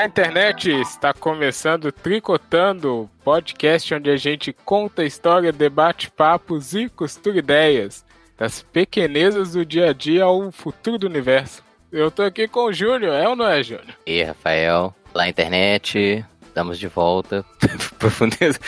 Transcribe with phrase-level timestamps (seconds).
[0.00, 0.70] Olá, internet!
[0.80, 8.02] Está começando Tricotando, podcast onde a gente conta história, debate papos e costura ideias,
[8.34, 11.62] das pequenezas do dia a dia ao futuro do universo.
[11.92, 13.94] Eu tô aqui com o Júnior, é ou não é, Júnior?
[14.06, 17.44] E Rafael, lá internet, estamos de volta.
[18.00, 18.58] Profundeza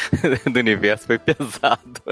[0.45, 2.03] do universo foi pesado.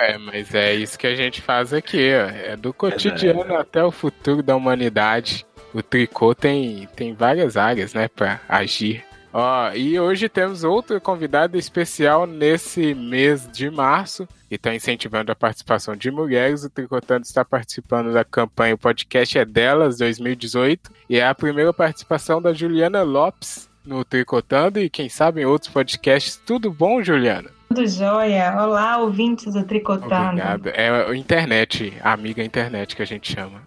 [0.00, 2.30] É, mas é isso que a gente faz aqui, ó.
[2.30, 5.44] É do cotidiano é até o futuro da humanidade
[5.74, 9.04] o tricô tem, tem várias áreas, né, para agir.
[9.32, 15.34] Ó, e hoje temos outro convidado especial nesse mês de março, que está incentivando a
[15.34, 16.62] participação de mulheres.
[16.62, 21.72] O Tricotando está participando da campanha O Podcast é Delas 2018 e é a primeira
[21.72, 26.40] participação da Juliana Lopes no Tricotando e quem sabe em outros podcasts.
[26.46, 27.50] Tudo bom, Juliana?
[27.70, 28.54] Tudo jóia.
[28.56, 30.14] Olá, ouvintes do Tricotando.
[30.14, 30.68] Obrigado.
[30.68, 33.60] É a internet, a amiga internet que a gente chama.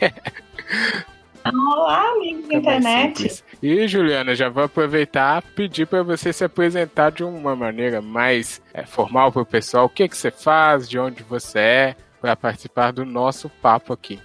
[1.44, 3.44] Olá, amigos da internet.
[3.60, 8.62] E Juliana, já vou aproveitar e pedir para você se apresentar de uma maneira mais
[8.72, 9.86] é, formal para o pessoal.
[9.86, 14.20] O que, que você faz, de onde você é, para participar do nosso papo aqui.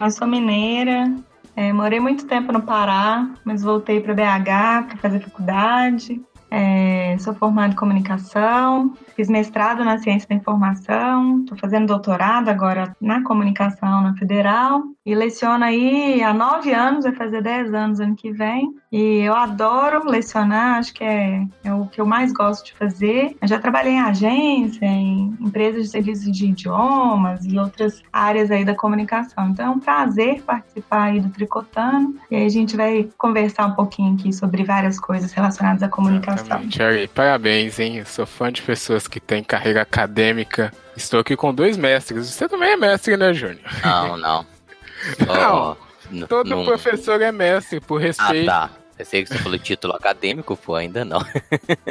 [0.00, 1.12] Eu sou mineira,
[1.54, 6.20] é, morei muito tempo no Pará, mas voltei para BH para fazer faculdade.
[6.50, 12.94] É, sou formada em comunicação, fiz mestrado na ciência da informação, estou fazendo doutorado agora
[13.00, 18.16] na comunicação na Federal e leciono aí há nove anos, vai fazer dez anos ano
[18.16, 18.74] que vem.
[18.90, 23.36] E eu adoro lecionar, acho que é, é o que eu mais gosto de fazer.
[23.42, 28.64] Eu já trabalhei em agência, em empresas de serviços de idiomas e outras áreas aí
[28.64, 29.48] da comunicação.
[29.48, 33.74] Então é um prazer participar aí do Tricotando e aí a gente vai conversar um
[33.74, 36.43] pouquinho aqui sobre várias coisas relacionadas à comunicação.
[36.44, 37.08] Exatamente.
[37.14, 37.98] Parabéns, hein?
[37.98, 40.72] Eu sou fã de pessoas que têm carreira acadêmica.
[40.96, 42.30] Estou aqui com dois mestres.
[42.30, 43.60] Você também é mestre, né, Júnior?
[43.82, 44.46] Não, não.
[45.26, 45.76] não.
[46.12, 46.64] Oh, todo não...
[46.64, 48.50] professor é mestre, por respeito.
[48.50, 48.84] Ah, tá.
[48.96, 51.20] Pensei que você falou título acadêmico, pô, ainda não.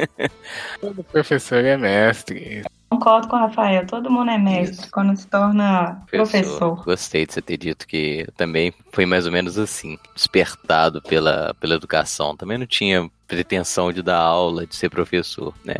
[0.80, 2.64] todo professor é mestre.
[2.88, 4.90] Concordo com o Rafael, todo mundo é mestre Isso.
[4.90, 6.58] quando se torna professor.
[6.58, 6.84] professor.
[6.84, 11.74] Gostei de você ter dito que também foi mais ou menos assim, despertado pela, pela
[11.74, 12.36] educação.
[12.36, 15.74] Também não tinha pretensão de dar aula, de ser professor, né?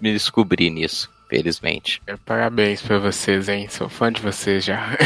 [0.00, 2.02] Me descobri nisso, felizmente.
[2.06, 3.68] É, parabéns para vocês, hein?
[3.68, 4.96] Sou fã de vocês já.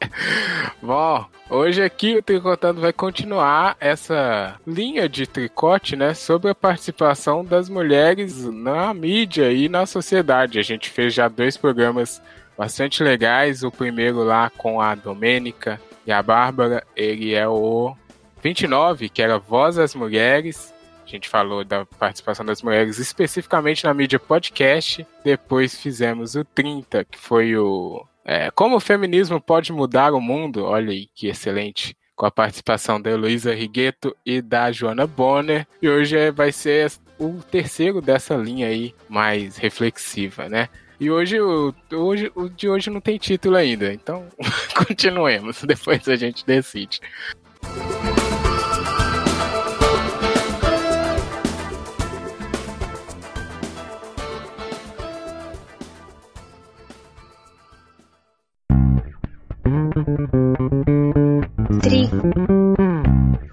[0.82, 7.42] Bom, hoje aqui o Tricotando vai continuar essa linha de tricote, né, sobre a participação
[7.42, 10.58] das mulheres na mídia e na sociedade.
[10.58, 12.20] A gente fez já dois programas
[12.56, 13.62] bastante legais.
[13.62, 17.96] O primeiro lá com a Domênica e a Bárbara, ele é o
[18.42, 20.73] 29, que era Voz das Mulheres.
[21.14, 25.06] Gente falou da participação das mulheres especificamente na mídia podcast.
[25.24, 28.04] Depois fizemos o 30, que foi o.
[28.24, 30.64] É, como o feminismo pode mudar o mundo?
[30.64, 31.96] Olha aí que excelente.
[32.16, 35.68] Com a participação da Heloísa Rigueto e da Joana Bonner.
[35.80, 40.68] E hoje vai ser o terceiro dessa linha aí mais reflexiva, né?
[40.98, 44.26] E hoje o, hoje, o de hoje não tem título ainda, então
[44.76, 47.00] continuemos, depois a gente decide.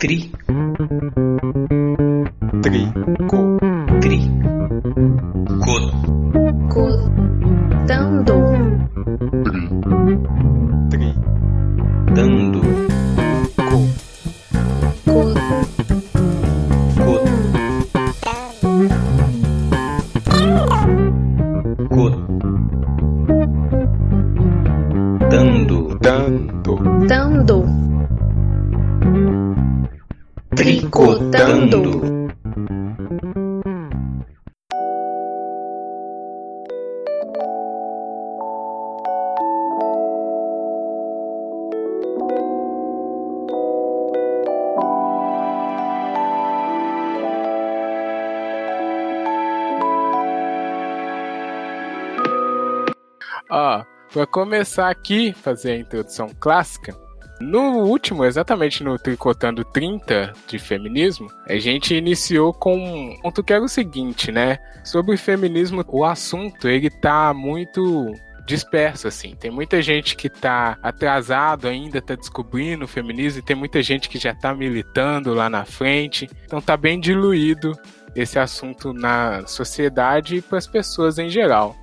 [0.02, 0.32] три.
[2.64, 2.88] Три.
[3.30, 3.51] Кол.
[54.32, 56.96] Começar aqui, fazer a introdução clássica,
[57.42, 63.52] no último, exatamente no Tricotando 30 de feminismo, a gente iniciou com um ponto que
[63.52, 64.60] era o seguinte, né?
[64.84, 68.14] Sobre o feminismo, o assunto ele tá muito
[68.46, 69.36] disperso, assim.
[69.36, 74.08] Tem muita gente que tá atrasado ainda, tá descobrindo o feminismo, e tem muita gente
[74.08, 76.30] que já tá militando lá na frente.
[76.46, 77.74] Então tá bem diluído
[78.16, 81.76] esse assunto na sociedade e para as pessoas em geral.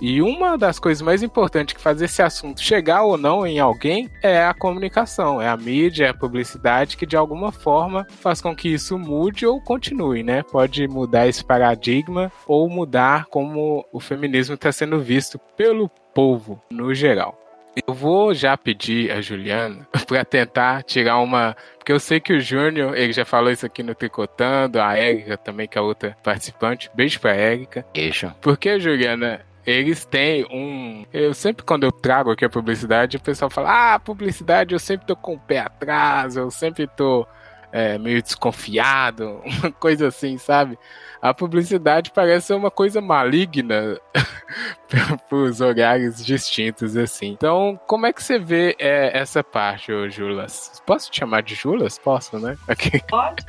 [0.00, 4.10] E uma das coisas mais importantes que faz esse assunto chegar ou não em alguém
[4.22, 8.54] é a comunicação, é a mídia, é a publicidade que de alguma forma faz com
[8.54, 10.42] que isso mude ou continue, né?
[10.42, 16.94] Pode mudar esse paradigma ou mudar como o feminismo está sendo visto pelo povo no
[16.94, 17.38] geral.
[17.86, 21.54] Eu vou já pedir a Juliana para tentar tirar uma.
[21.76, 25.36] Porque eu sei que o Júnior, ele já falou isso aqui no Tricotando, a Érica
[25.36, 26.90] também, que é outra participante.
[26.94, 27.84] Beijo pra Érica.
[27.92, 28.34] Beijo.
[28.40, 31.04] Porque, Juliana, eles têm um.
[31.12, 35.06] Eu sempre, quando eu trago aqui a publicidade, o pessoal fala: Ah, publicidade eu sempre
[35.06, 37.26] tô com o pé atrás, eu sempre tô
[37.72, 40.78] é, meio desconfiado, uma coisa assim, sabe?
[41.20, 43.98] A publicidade parece ser uma coisa maligna
[45.28, 47.28] para os horários distintos, assim.
[47.28, 50.82] Então, como é que você vê é, essa parte, ô Julas?
[50.86, 51.98] Posso te chamar de Julas?
[51.98, 52.56] Posso, né?
[52.68, 53.02] Aqui.
[53.08, 53.44] Pode.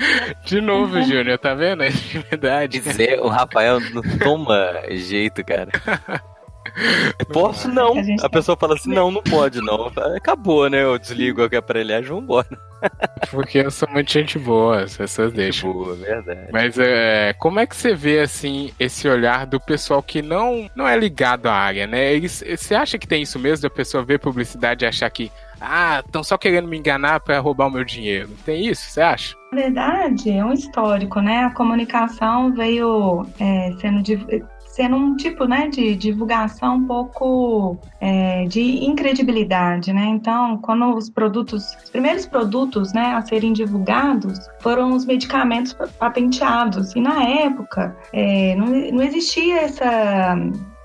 [0.46, 1.84] De novo, Júnior, tá vendo?
[1.84, 2.80] É de verdade.
[2.80, 5.72] Dizer, o Rafael não toma jeito, cara.
[7.32, 7.98] Posso não.
[7.98, 9.90] A gente A pessoa fala assim: não, não pode não.
[9.92, 10.84] Falo, Acabou, né?
[10.84, 12.48] Eu desligo aqui a aparelhagem e vambora.
[13.32, 15.74] Porque eu sou muito gente boa, as pessoas deixam.
[15.74, 16.50] Boa, verdade.
[16.52, 20.88] Mas é, como é que você vê assim esse olhar do pessoal que não não
[20.88, 22.14] é ligado à área, né?
[22.14, 26.04] Eles, você acha que tem isso mesmo da pessoa ver publicidade e achar que ah,
[26.06, 28.30] estão só querendo me enganar para roubar o meu dinheiro?
[28.46, 29.36] Tem isso, você acha?
[29.52, 31.46] Na verdade, é um histórico, né?
[31.46, 34.04] A comunicação veio é, sendo,
[34.78, 40.06] sendo um tipo né, de divulgação um pouco é, de incredibilidade, né?
[40.10, 45.88] Então, quando os produtos, os primeiros produtos né, a serem divulgados foram os medicamentos pa-
[45.88, 46.96] patenteados.
[46.96, 50.38] E na época é, não, não existia essa,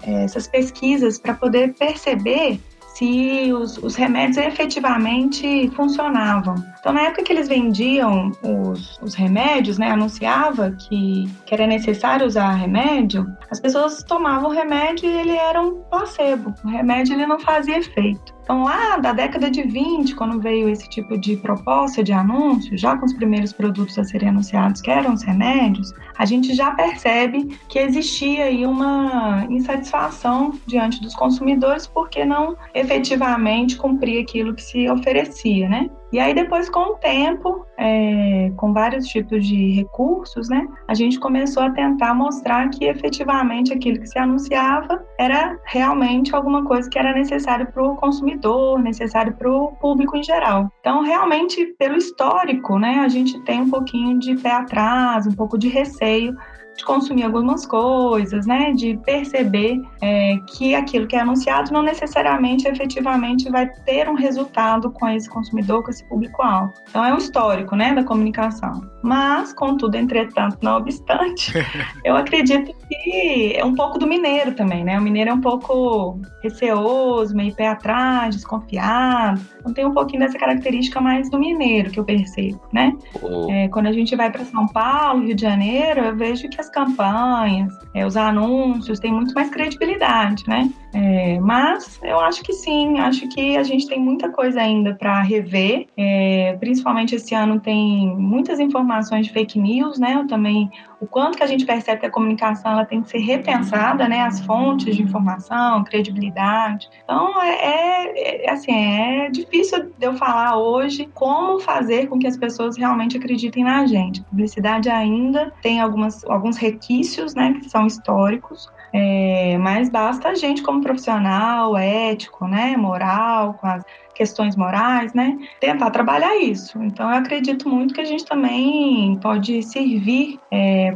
[0.07, 2.59] é, essas pesquisas para poder perceber
[3.03, 6.55] se os, os remédios efetivamente funcionavam.
[6.79, 12.25] Então, na época que eles vendiam os, os remédios, né, anunciava que, que era necessário
[12.25, 16.55] usar remédio, as pessoas tomavam o remédio e ele era um placebo.
[16.65, 18.33] O remédio ele não fazia efeito.
[18.53, 22.95] Então, lá da década de 20, quando veio esse tipo de proposta de anúncio, já
[22.99, 27.59] com os primeiros produtos a serem anunciados, que eram os remédios, a gente já percebe
[27.67, 34.87] que existia aí uma insatisfação diante dos consumidores porque não efetivamente cumpria aquilo que se
[34.87, 35.89] oferecia, né?
[36.13, 41.19] E aí depois, com o tempo, é, com vários tipos de recursos, né, a gente
[41.19, 46.99] começou a tentar mostrar que efetivamente aquilo que se anunciava era realmente alguma coisa que
[46.99, 50.71] era necessário para o consumidor, necessário para o público em geral.
[50.81, 55.57] Então, realmente, pelo histórico, né, a gente tem um pouquinho de pé atrás, um pouco
[55.57, 56.37] de receio
[56.83, 58.73] de consumir algumas coisas, né?
[58.73, 64.91] De perceber é, que aquilo que é anunciado não necessariamente, efetivamente, vai ter um resultado
[64.91, 66.75] com esse consumidor, com esse público-alvo.
[66.91, 68.92] Então, é um histórico, né, da comunicação.
[69.03, 71.53] Mas, contudo, entretanto, não obstante,
[72.05, 74.99] eu acredito que é um pouco do mineiro também, né?
[74.99, 79.41] O mineiro é um pouco receoso, meio pé atrás, desconfiado.
[79.61, 82.93] Então, tem um pouquinho dessa característica mais do mineiro que eu percebo, né?
[83.21, 86.61] O- É, quando a gente vai para São Paulo, Rio de Janeiro, eu vejo que
[86.61, 90.71] as campanhas, é, os anúncios têm muito mais credibilidade, né?
[90.95, 95.23] É, mas eu acho que sim, acho que a gente tem muita coisa ainda para
[95.23, 95.87] rever.
[95.97, 100.15] É, principalmente esse ano tem muitas informações de fake news, né?
[100.15, 103.19] Eu também o quanto que a gente percebe que a comunicação ela tem que ser
[103.19, 104.21] repensada, né?
[104.21, 106.89] As fontes de informação, credibilidade.
[107.03, 112.27] Então é, é- é, assim é difícil de eu falar hoje como fazer com que
[112.27, 114.21] as pessoas realmente acreditem na gente.
[114.21, 117.55] A publicidade ainda tem algumas, alguns requisitos, né?
[117.55, 118.69] Que são históricos.
[118.93, 123.83] É, mas basta a gente, como profissional, ético, né, moral, com as
[124.15, 126.83] questões morais, né, tentar trabalhar isso.
[126.83, 130.39] Então, eu acredito muito que a gente também pode servir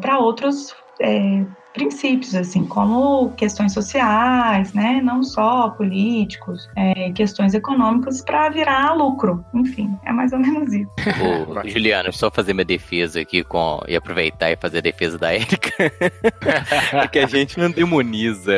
[0.00, 1.44] para outros é,
[1.76, 9.45] princípios, assim, como questões sociais, né, não só políticos, é, questões econômicas, para virar lucro.
[9.54, 10.90] Enfim, é mais ou menos isso.
[11.47, 15.35] Ô, Juliano, só fazer minha defesa aqui com e aproveitar e fazer a defesa da
[15.35, 15.71] Érica.
[16.92, 18.52] é que a gente não demoniza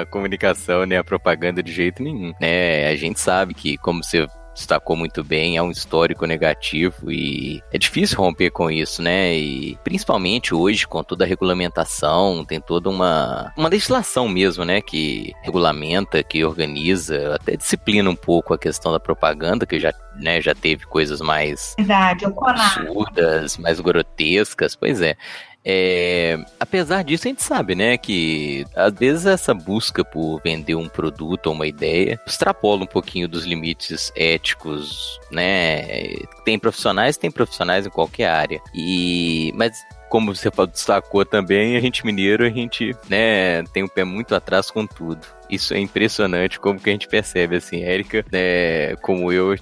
[0.00, 2.88] a comunicação nem a propaganda de jeito nenhum, né?
[2.88, 7.78] A gente sabe que, como você destacou muito bem, é um histórico negativo e é
[7.78, 9.34] difícil romper com isso, né?
[9.34, 14.80] E principalmente hoje, com toda a regulamentação, tem toda uma, uma legislação mesmo, né?
[14.80, 20.40] Que regulamenta, que organiza, até disciplina um pouco a questão da propaganda, que já, né,
[20.40, 25.16] já teve coisas mais Verdade, absurdas, mais grotescas, pois é.
[25.64, 30.88] É, apesar disso, a gente sabe, né, que às vezes essa busca por vender um
[30.88, 36.16] produto ou uma ideia extrapola um pouquinho dos limites éticos, né?
[36.44, 38.60] Tem profissionais, tem profissionais em qualquer área.
[38.74, 39.72] E mas
[40.14, 44.70] como você destacou também, a gente mineiro, a gente, né, tem o pé muito atrás
[44.70, 45.26] com tudo.
[45.50, 49.56] Isso é impressionante como que a gente percebe, assim, Érica, né, como eu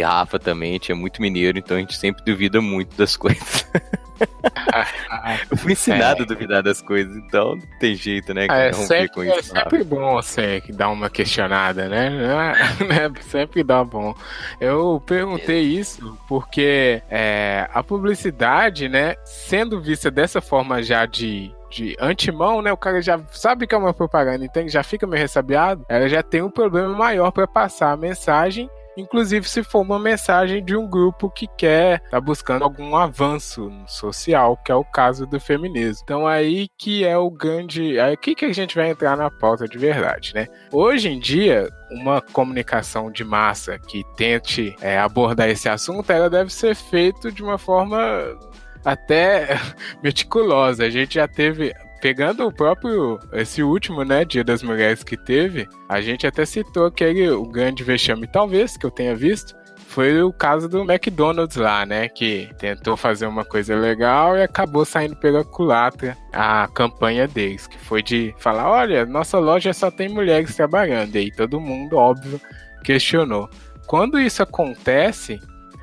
[0.00, 3.66] Rafa também, a gente é muito mineiro, então a gente sempre duvida muito das coisas.
[5.50, 6.24] eu fui ensinado é.
[6.24, 8.46] a duvidar das coisas, então não tem jeito, né?
[8.48, 12.12] É, sempre, com isso, é sempre bom você dar uma questionada, né?
[12.92, 14.14] É, sempre dá bom.
[14.60, 21.96] Eu perguntei isso porque é, a publicidade, né, sendo vista dessa forma já de de
[21.98, 22.70] antemão, né?
[22.70, 25.84] O cara já sabe que é uma propaganda, então já fica meio ressabiado.
[25.88, 30.64] Ela já tem um problema maior para passar a mensagem inclusive se for uma mensagem
[30.64, 35.40] de um grupo que quer tá buscando algum avanço social, que é o caso do
[35.40, 36.02] feminismo.
[36.04, 39.66] Então aí que é o grande, aí que que a gente vai entrar na pauta
[39.66, 40.46] de verdade, né?
[40.72, 46.52] Hoje em dia, uma comunicação de massa que tente é, abordar esse assunto, ela deve
[46.52, 47.98] ser feita de uma forma
[48.84, 49.58] até
[50.02, 50.84] meticulosa.
[50.84, 51.72] A gente já teve
[52.02, 56.86] pegando o próprio, esse último, né, Dia das Mulheres que teve, a gente até citou
[56.86, 59.54] aquele, o grande vexame, talvez, que eu tenha visto,
[59.86, 62.08] foi o caso do McDonald's lá, né?
[62.08, 67.78] Que tentou fazer uma coisa legal e acabou saindo pela culatra a campanha deles, que
[67.78, 71.14] foi de falar: olha, nossa loja só tem mulheres trabalhando.
[71.14, 72.40] E aí todo mundo, óbvio,
[72.82, 73.50] questionou.
[73.86, 75.40] Quando isso acontece, o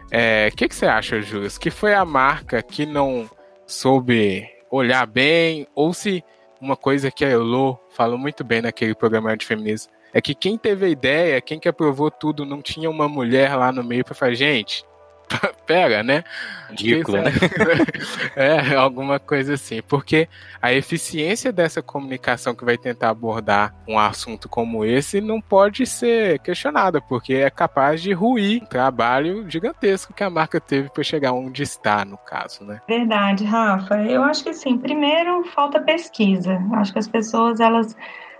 [0.09, 1.47] é, que, que você acha, Júlio?
[1.59, 3.29] Que foi a marca que não
[3.67, 6.23] soube olhar bem, ou se
[6.61, 10.57] uma coisa que a Elo falou muito bem naquele programa de feminismo, é que quem
[10.57, 14.15] teve a ideia, quem que aprovou tudo, não tinha uma mulher lá no meio para
[14.15, 14.83] falar, gente,
[15.65, 16.23] pega, né?
[16.69, 17.31] Ridículo, né?
[18.35, 19.81] é, alguma coisa assim.
[19.81, 20.27] Porque
[20.61, 26.39] a eficiência dessa comunicação que vai tentar abordar um assunto como esse não pode ser
[26.39, 31.33] questionada, porque é capaz de ruir um trabalho gigantesco que a marca teve para chegar
[31.33, 32.81] onde está, no caso, né?
[32.87, 33.97] Verdade, Rafa.
[34.03, 36.59] Eu acho que assim, primeiro falta pesquisa.
[36.73, 37.95] Acho que as pessoas elas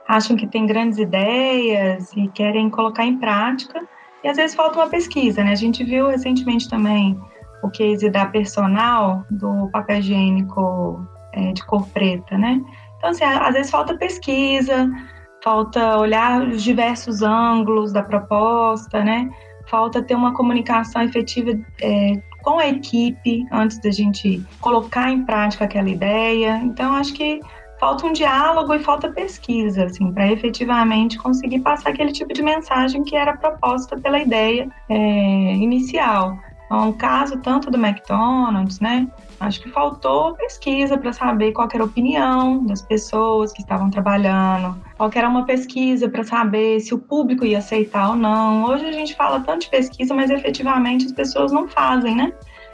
[0.08, 3.88] acham que têm grandes ideias e querem colocar em prática
[4.23, 5.51] e às vezes falta uma pesquisa, né?
[5.51, 7.19] A gente viu recentemente também
[7.63, 12.61] o case da personal do papel higiênico é, de cor preta, né?
[12.97, 14.89] Então, assim, às vezes falta pesquisa,
[15.43, 19.29] falta olhar os diversos ângulos da proposta, né?
[19.67, 25.65] Falta ter uma comunicação efetiva é, com a equipe antes da gente colocar em prática
[25.65, 26.57] aquela ideia.
[26.63, 27.39] Então, acho que
[27.79, 33.03] falta um diálogo e falta pesquisa, assim, para efetivamente conseguir passar aquele tipo de mensagem
[33.03, 34.95] que era proposta pela ideia é,
[35.55, 36.38] inicial.
[36.65, 39.07] Então, o caso tanto do McDonald's, né?
[39.39, 44.77] Acho que faltou pesquisa para saber qual era a opinião das pessoas que estavam trabalhando,
[44.95, 48.65] qual era uma pesquisa para saber se o público ia aceitar ou não.
[48.65, 52.33] Hoje a gente fala tanto de pesquisa, mas efetivamente as pessoas não fazem, né?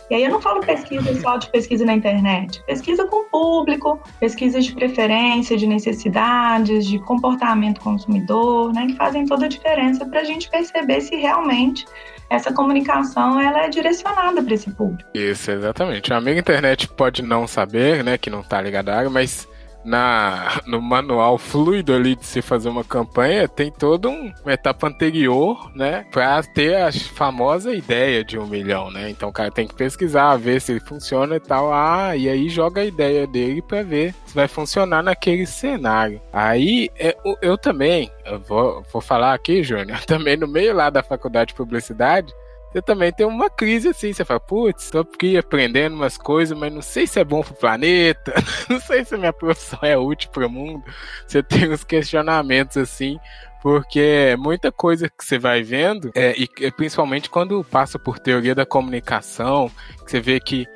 [0.10, 4.00] E aí eu não falo pesquisa só de pesquisa na internet, pesquisa com o público,
[4.20, 10.22] pesquisa de preferência, de necessidades, de comportamento consumidor, né, que fazem toda a diferença para
[10.22, 11.86] a gente perceber se realmente
[12.30, 15.10] essa comunicação ela é direcionada para esse público.
[15.14, 16.12] Isso, exatamente.
[16.12, 19.48] O amigo internet pode não saber, né, que não está ligado à área, mas
[19.86, 24.88] na, no manual fluido ali de se fazer uma campanha, tem toda um, uma etapa
[24.88, 26.06] anterior, né?
[26.12, 29.10] Pra ter a famosa ideia de um milhão, né?
[29.10, 31.72] Então o cara tem que pesquisar, ver se funciona e tal.
[31.72, 36.22] Ah, e aí joga a ideia dele pra ver se vai funcionar naquele cenário.
[36.34, 41.04] Aí eu, eu também, eu vou, vou falar aqui, Júnior, também no meio lá da
[41.04, 42.34] faculdade de publicidade,
[42.76, 46.74] você também tem uma crise assim, você fala, putz, tô aqui aprendendo umas coisas, mas
[46.74, 48.34] não sei se é bom pro planeta,
[48.70, 50.84] não sei se minha profissão é útil pro mundo.
[51.26, 53.18] Você tem uns questionamentos assim,
[53.64, 58.66] porque muita coisa que você vai vendo, é, e principalmente quando passa por teoria da
[58.66, 59.72] comunicação,
[60.04, 60.68] que você vê que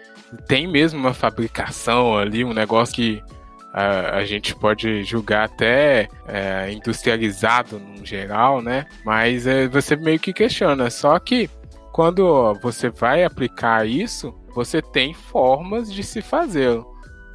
[0.47, 3.21] tem mesmo uma fabricação ali, um negócio que
[3.73, 8.85] a, a gente pode julgar até é, industrializado no geral, né?
[9.03, 10.89] Mas é, você meio que questiona.
[10.89, 11.49] Só que
[11.99, 16.81] quando você vai aplicar isso, você tem formas de se fazer.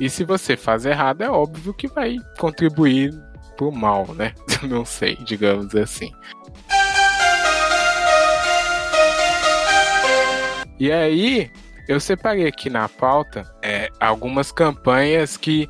[0.01, 3.13] E se você faz errado, é óbvio que vai contribuir
[3.59, 4.33] pro mal, né?
[4.67, 6.11] Não sei, digamos assim.
[10.81, 11.51] E aí,
[11.87, 15.69] eu separei aqui na pauta é, algumas campanhas que.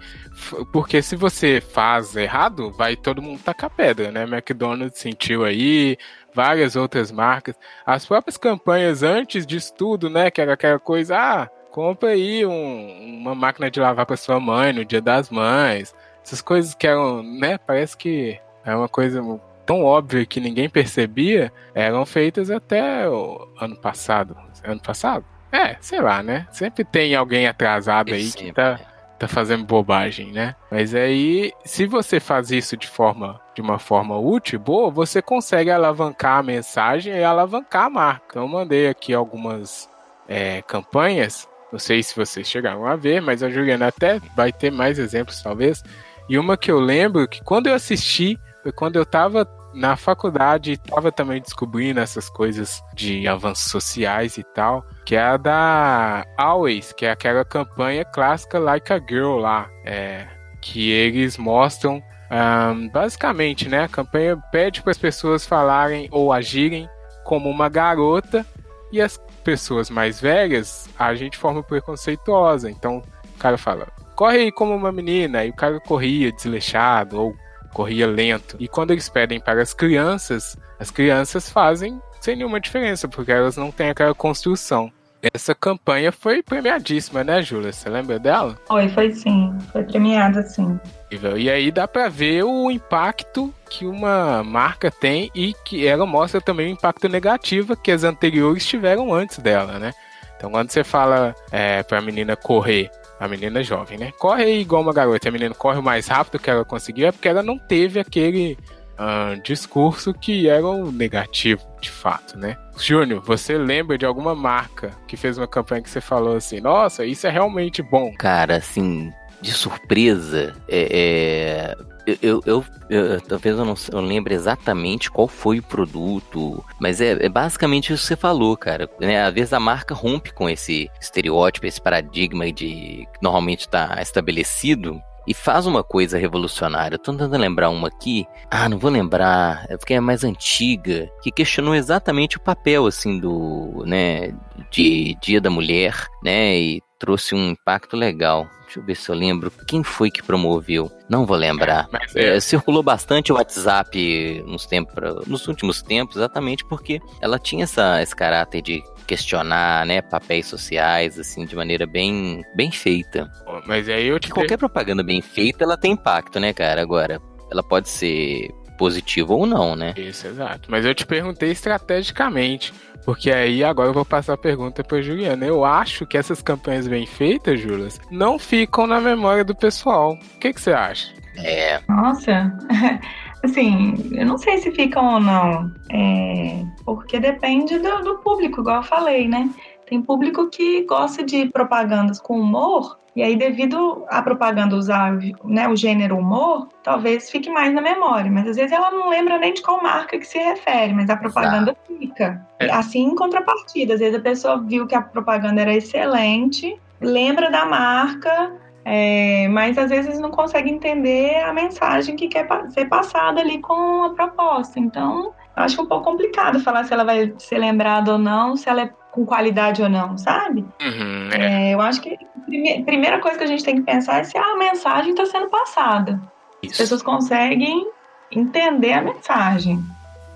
[0.72, 4.22] Porque se você faz errado, vai todo mundo tacar pedra, né?
[4.24, 5.96] McDonald's sentiu aí,
[6.34, 7.54] várias outras marcas.
[7.84, 10.30] As próprias campanhas antes disso tudo, né?
[10.30, 14.72] Que era aquela coisa, ah, compra aí um, uma máquina de lavar para sua mãe
[14.72, 15.94] no dia das mães.
[16.24, 17.58] Essas coisas que eram, né?
[17.58, 19.22] Parece que é uma coisa
[19.64, 24.36] tão óbvia que ninguém percebia, eram feitas até o ano passado.
[24.62, 25.24] Ano passado?
[25.50, 26.46] É, sei lá, né?
[26.50, 28.80] Sempre tem alguém atrasado aí que tá,
[29.26, 30.54] tá fazendo bobagem, né?
[30.70, 35.70] Mas aí, se você faz isso de forma de uma forma útil, boa, você consegue
[35.70, 38.24] alavancar a mensagem e alavancar a marca.
[38.30, 39.88] Então, eu mandei aqui algumas
[40.28, 41.48] é, campanhas.
[41.70, 45.40] Não sei se vocês chegaram a ver, mas a Juliana até vai ter mais exemplos,
[45.42, 45.82] talvez.
[46.28, 50.72] E uma que eu lembro que quando eu assisti foi quando eu tava na faculdade
[50.72, 56.24] e tava também descobrindo essas coisas de avanços sociais e tal, que é a da
[56.36, 60.26] Always, que é aquela campanha clássica Like a Girl lá, é,
[60.60, 63.84] que eles mostram um, basicamente, né?
[63.84, 66.88] A campanha pede para as pessoas falarem ou agirem
[67.24, 68.44] como uma garota
[68.90, 72.70] e as pessoas mais velhas agem de forma preconceituosa.
[72.70, 73.02] Então,
[73.34, 77.36] o cara fala, corre aí como uma menina, e o cara corria desleixado ou
[77.74, 78.56] corria lento.
[78.58, 83.56] E quando eles pedem para as crianças, as crianças fazem sem nenhuma diferença, porque elas
[83.56, 84.90] não têm aquela construção.
[85.32, 87.72] Essa campanha foi premiadíssima, né, Júlia?
[87.72, 88.58] Você lembra dela?
[88.66, 89.56] Foi, foi sim.
[89.72, 90.78] Foi premiada, sim.
[91.10, 96.40] E aí dá para ver o impacto que uma marca tem e que ela mostra
[96.40, 99.92] também o impacto negativo que as anteriores tiveram antes dela, né?
[100.36, 104.12] Então quando você fala é, pra menina correr a menina jovem, né?
[104.18, 105.28] Corre igual uma garota.
[105.28, 108.58] A menina corre o mais rápido que ela conseguiu, é porque ela não teve aquele
[108.94, 112.56] uh, discurso que era o negativo, de fato, né?
[112.76, 117.04] Júnior, você lembra de alguma marca que fez uma campanha que você falou assim, nossa,
[117.04, 118.12] isso é realmente bom?
[118.18, 119.12] Cara, assim,
[119.44, 125.58] de surpresa, é, é eu, eu, eu, talvez eu não eu lembre exatamente qual foi
[125.58, 128.88] o produto, mas é, é, basicamente isso que você falou, cara.
[129.00, 129.22] Né?
[129.22, 135.00] Às vezes a marca rompe com esse estereótipo, esse paradigma de que normalmente está estabelecido
[135.26, 136.96] e faz uma coisa revolucionária.
[136.96, 138.26] Eu tô tentando lembrar uma aqui.
[138.50, 143.18] Ah, não vou lembrar, é porque é mais antiga, que questionou exatamente o papel assim
[143.18, 144.34] do, né,
[144.70, 148.48] de Dia da Mulher, né, e trouxe um impacto legal.
[148.62, 149.52] Deixa eu ver se eu lembro.
[149.68, 150.90] Quem foi que promoveu?
[151.06, 151.86] Não vou lembrar.
[152.14, 152.40] É, é.
[152.40, 154.94] circulou bastante o WhatsApp nos, tempos,
[155.26, 161.18] nos últimos tempos, exatamente porque ela tinha essa, esse caráter de questionar, né, papéis sociais,
[161.18, 163.30] assim, de maneira bem, bem feita.
[163.66, 164.30] Mas aí eu te...
[164.30, 166.80] Qualquer propaganda bem feita, ela tem impacto, né, cara?
[166.80, 167.20] Agora,
[167.52, 169.94] ela pode ser positiva ou não, né?
[169.96, 170.70] Isso, exato.
[170.70, 172.72] Mas eu te perguntei estrategicamente.
[173.04, 175.44] Porque aí agora eu vou passar a pergunta para Juliana.
[175.44, 180.14] Eu acho que essas campanhas bem feitas, Julas, não ficam na memória do pessoal.
[180.14, 181.12] O que, que você acha?
[181.36, 181.80] É.
[181.88, 182.56] Nossa,
[183.44, 185.70] assim, eu não sei se ficam ou não.
[185.90, 189.50] É, porque depende do, do público, igual eu falei, né?
[189.86, 195.68] Tem público que gosta de propagandas com humor e aí, devido à propaganda usar né,
[195.68, 198.30] o gênero humor, talvez fique mais na memória.
[198.30, 201.16] Mas às vezes ela não lembra nem de qual marca que se refere, mas a
[201.16, 201.98] propaganda Exato.
[201.98, 202.46] fica.
[202.58, 202.72] É.
[202.72, 207.64] Assim, em contrapartida, às vezes a pessoa viu que a propaganda era excelente, lembra da
[207.64, 208.52] marca,
[208.84, 214.02] é, mas às vezes não consegue entender a mensagem que quer ser passada ali com
[214.02, 214.80] a proposta.
[214.80, 218.82] Então, acho um pouco complicado falar se ela vai ser lembrada ou não, se ela
[218.82, 220.64] é com qualidade ou não, sabe?
[220.82, 221.70] Uhum, é.
[221.70, 224.36] É, eu acho que a primeira coisa que a gente tem que pensar é se
[224.36, 226.20] a mensagem está sendo passada.
[226.62, 226.72] Isso.
[226.72, 227.86] As pessoas conseguem
[228.30, 229.78] entender a mensagem.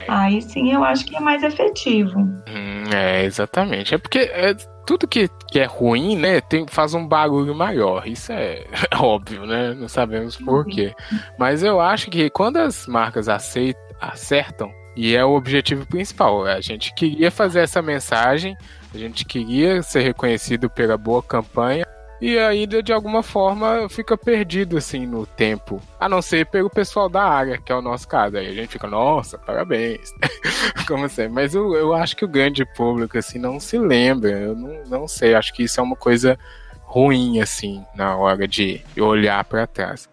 [0.01, 0.07] É.
[0.09, 2.21] Aí sim eu acho que é mais efetivo.
[2.21, 3.95] Hum, é, exatamente.
[3.95, 4.55] É porque é,
[4.87, 8.07] tudo que, que é ruim, né, tem, faz um barulho maior.
[8.07, 8.65] Isso é
[8.97, 9.75] óbvio, né?
[9.75, 10.95] Não sabemos por quê.
[11.37, 16.45] Mas eu acho que quando as marcas aceitam, acertam e é o objetivo principal.
[16.45, 18.57] A gente queria fazer essa mensagem,
[18.93, 21.87] a gente queria ser reconhecido pela boa campanha.
[22.21, 25.81] E ainda de alguma forma fica perdido assim no tempo.
[26.01, 28.37] A não ser pelo pessoal da área, que é o nosso caso.
[28.39, 30.13] Aí a gente fica, nossa, parabéns.
[30.89, 31.29] Como assim?
[31.29, 34.31] Mas eu, eu acho que o grande público assim não se lembra.
[34.31, 35.33] Eu não, não sei.
[35.33, 36.37] Acho que isso é uma coisa
[36.83, 40.09] ruim, assim, na hora de olhar para trás.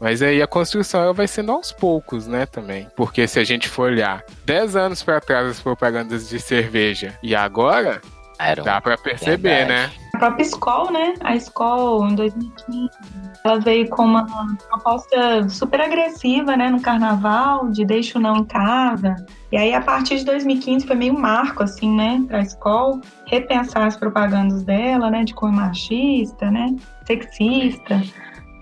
[0.00, 2.88] Mas aí a construção ela vai sendo aos poucos, né, também.
[2.96, 7.34] Porque se a gente for olhar 10 anos para trás as propagandas de cerveja e
[7.34, 8.00] agora,
[8.38, 9.68] Era dá para perceber, verdade.
[9.68, 9.90] né?
[10.14, 11.14] A própria Skol, né?
[11.20, 12.88] A Skol, em 2015,
[13.44, 14.26] ela veio com uma
[14.68, 19.14] proposta super agressiva, né, no carnaval, de deixa o não em casa.
[19.52, 23.96] E aí, a partir de 2015, foi meio marco, assim, né, pra Skol repensar as
[23.96, 26.74] propagandas dela, né, de cor machista, né,
[27.06, 28.02] sexista.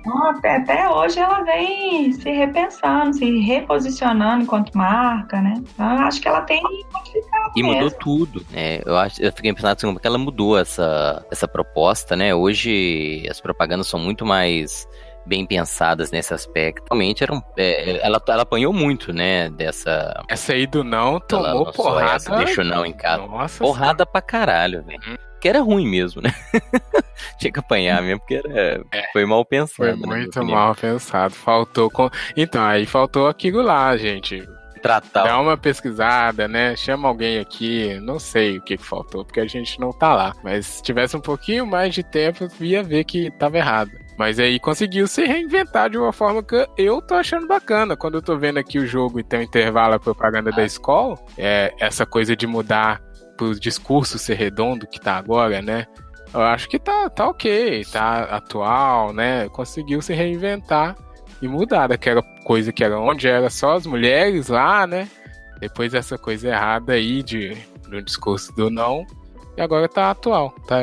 [0.04, 5.54] Então, até, até hoje ela vem se repensando, se reposicionando enquanto marca, né?
[5.56, 6.62] Então, eu acho que ela tem
[7.56, 8.80] E mudou tudo, né?
[8.84, 12.34] Eu, acho, eu fiquei pensando assim, como que ela mudou essa, essa proposta, né?
[12.34, 14.86] Hoje as propagandas são muito mais
[15.24, 16.84] bem pensadas nesse aspecto.
[16.90, 20.22] Realmente eram, é, ela, ela apanhou muito, né, dessa...
[20.28, 22.16] Essa aí do não tomou porrada.
[22.16, 23.26] Essa, deixou não em casa.
[23.26, 24.06] Nossa porrada senhora.
[24.06, 25.00] pra caralho, velho.
[25.08, 25.16] Hum.
[25.44, 26.30] Porque era ruim mesmo, né?
[27.38, 29.12] Tinha que apanhar mesmo, porque era, É.
[29.12, 29.74] foi mal pensado.
[29.76, 30.58] Foi minha muito opinião.
[30.58, 31.34] mal pensado.
[31.34, 31.90] Faltou.
[31.90, 32.08] Com...
[32.34, 34.42] Então, aí faltou aquilo lá, gente.
[34.80, 36.74] Tratar Dá uma pesquisada, né?
[36.76, 37.98] Chama alguém aqui.
[38.00, 40.34] Não sei o que, que faltou, porque a gente não tá lá.
[40.42, 43.90] Mas se tivesse um pouquinho mais de tempo, ia ver que tava errado.
[44.18, 47.96] Mas aí conseguiu se reinventar de uma forma que eu tô achando bacana.
[47.96, 51.18] Quando eu tô vendo aqui o jogo e tem um intervalo a propaganda da escola,
[51.36, 53.02] é essa coisa de mudar
[53.36, 55.86] pro discurso ser redondo que tá agora, né?
[56.32, 59.48] Eu acho que tá, tá ok, tá atual, né?
[59.50, 60.96] Conseguiu se reinventar
[61.40, 65.08] e mudar daquela coisa que era onde era só as mulheres lá, né?
[65.60, 67.56] Depois essa coisa errada aí de,
[67.88, 69.06] do discurso do não.
[69.56, 70.50] E agora tá atual.
[70.66, 70.78] Tá,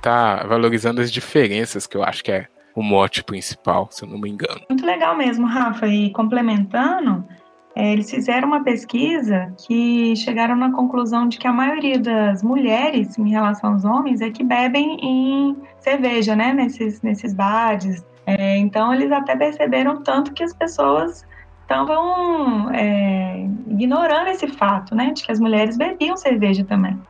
[0.00, 4.18] tá valorizando as diferenças, que eu acho que é o mote principal, se eu não
[4.18, 4.60] me engano.
[4.68, 5.88] Muito legal mesmo, Rafa.
[5.88, 7.26] E complementando,
[7.74, 13.16] é, eles fizeram uma pesquisa que chegaram na conclusão de que a maioria das mulheres,
[13.16, 16.52] em relação aos homens, é que bebem em cerveja, né?
[16.52, 18.04] Nesses, nesses bares.
[18.26, 21.24] É, então, eles até perceberam tanto que as pessoas
[21.62, 25.12] estavam é, ignorando esse fato, né?
[25.12, 27.00] De que as mulheres bebiam cerveja também.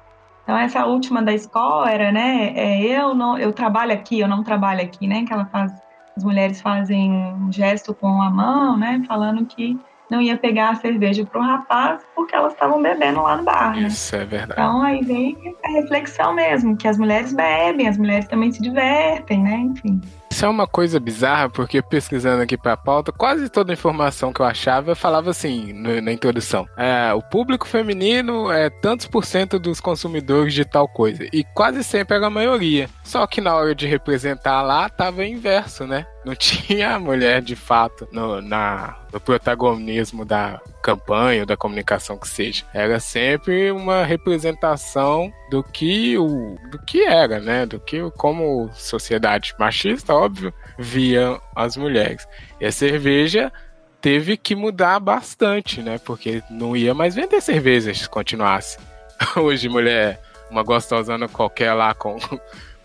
[0.45, 2.53] Então, essa última da escola era, né?
[2.55, 5.25] É, eu, não, eu trabalho aqui, eu não trabalho aqui, né?
[5.25, 5.73] Que ela faz
[6.17, 9.03] as mulheres fazem um gesto com a mão, né?
[9.07, 9.79] Falando que
[10.11, 13.89] não ia pegar a cerveja pro rapaz porque elas estavam bebendo lá no bar, né?
[13.89, 14.61] Isso é verdade.
[14.61, 19.43] Então aí vem a reflexão mesmo, que as mulheres bebem, as mulheres também se divertem,
[19.43, 19.57] né?
[19.57, 20.01] Enfim.
[20.41, 24.41] Isso é uma coisa bizarra, porque pesquisando aqui pra pauta, quase toda a informação que
[24.41, 26.67] eu achava falava assim no- na introdução.
[26.79, 31.27] É, o público feminino é tantos por cento dos consumidores de tal coisa.
[31.31, 32.89] E quase sempre era a maioria.
[33.05, 36.07] Só que na hora de representar lá, tava inverso, né?
[36.25, 42.17] Não tinha a mulher de fato no, na, no protagonismo da campanha ou da comunicação
[42.19, 42.65] que seja.
[42.73, 47.67] Era sempre uma representação do que o do que era, né?
[47.67, 52.27] Do que como sociedade machista, óbvio, via as mulheres.
[52.61, 53.53] E a cerveja
[54.01, 55.99] teve que mudar bastante, né?
[55.99, 58.79] Porque não ia mais vender cerveja se continuasse.
[59.37, 62.19] Hoje, mulher, uma gostosana qualquer lá com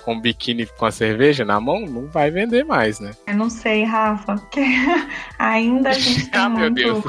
[0.05, 3.11] com biquíni com a cerveja na mão, não vai vender mais, né?
[3.27, 4.63] Eu não sei, Rafa, porque
[5.39, 6.75] ainda a gente tem Ah, meu muito...
[6.75, 7.03] Deus.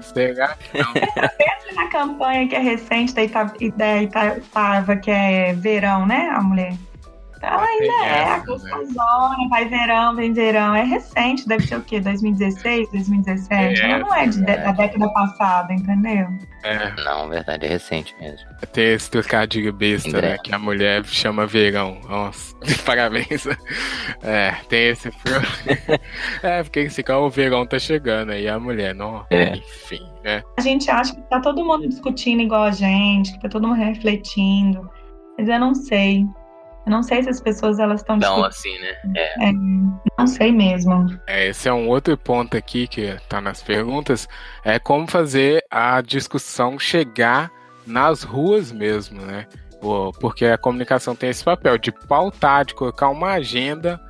[0.06, 0.56] Será?
[1.74, 3.44] Na campanha que é recente da, Ita,
[3.76, 6.74] da Itaipa, que é verão, né, a mulher?
[7.42, 8.44] Ela tem ainda é a essa, né?
[8.46, 10.74] gostosona, vai verão, vem verão.
[10.74, 12.00] É recente, deve ser o quê?
[12.00, 13.80] 2016, 2017?
[13.82, 14.56] É, Ela não é de, é.
[14.58, 16.28] da década passada, entendeu?
[16.64, 18.48] É, Não, verdade, é recente mesmo.
[18.72, 20.38] tem esse trocadilho besta, né?
[20.38, 22.00] Que a mulher chama verão.
[22.08, 23.46] Nossa, parabéns.
[24.22, 25.10] É, tem esse.
[26.42, 29.24] É, porque esse cara, o verão tá chegando aí, a mulher, não.
[29.30, 29.56] É.
[29.56, 30.42] Enfim, né?
[30.58, 33.78] A gente acha que tá todo mundo discutindo igual a gente, que tá todo mundo
[33.78, 34.88] refletindo.
[35.38, 36.26] Mas eu não sei.
[36.88, 38.82] Eu não sei se as pessoas elas estão Não, discutindo.
[38.82, 39.22] assim, né?
[39.38, 39.52] É.
[40.18, 41.06] Não sei mesmo.
[41.26, 44.26] É, esse é um outro ponto aqui que tá nas perguntas,
[44.64, 47.50] é como fazer a discussão chegar
[47.86, 49.46] nas ruas mesmo, né?
[50.18, 54.00] Porque a comunicação tem esse papel de pautar, de colocar uma agenda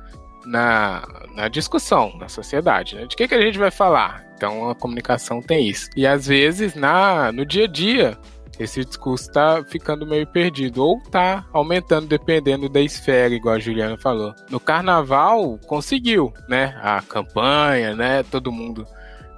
[0.45, 1.03] na,
[1.35, 3.05] na discussão, na sociedade, né?
[3.07, 4.25] De que, que a gente vai falar?
[4.35, 5.89] Então a comunicação tem isso.
[5.97, 8.17] E às vezes na, no dia a dia
[8.59, 13.97] esse discurso tá ficando meio perdido ou tá aumentando dependendo da esfera, igual a Juliana
[13.97, 14.33] falou.
[14.49, 16.77] No carnaval conseguiu, né?
[16.81, 18.21] A campanha, né?
[18.23, 18.85] Todo mundo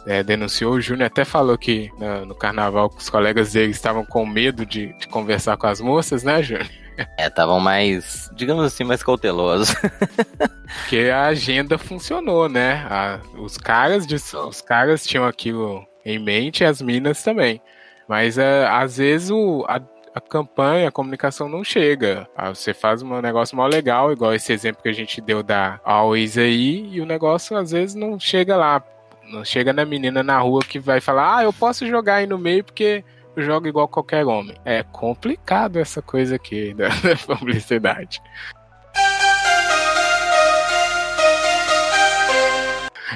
[0.07, 0.73] é, denunciou.
[0.73, 4.91] O Júnior até falou que na- no carnaval os colegas dele estavam com medo de,
[4.97, 6.67] de conversar com as moças, né, Júnior?
[7.17, 9.73] É, estavam mais, digamos assim, mais cautelosos.
[10.81, 12.85] Porque a agenda funcionou, né?
[12.89, 17.61] A- os caras de- os caras tinham aquilo em mente e as minas também.
[18.11, 19.79] Mas é, às vezes o, a,
[20.13, 22.27] a campanha, a comunicação não chega.
[22.35, 25.79] Ah, Você faz um negócio mal legal, igual esse exemplo que a gente deu da
[25.81, 28.83] Always aí, e o negócio às vezes não chega lá.
[29.31, 32.37] Não chega na menina na rua que vai falar, ah, eu posso jogar aí no
[32.37, 33.01] meio porque
[33.33, 34.57] eu jogo igual qualquer homem.
[34.65, 38.21] É complicado essa coisa aqui da, da publicidade.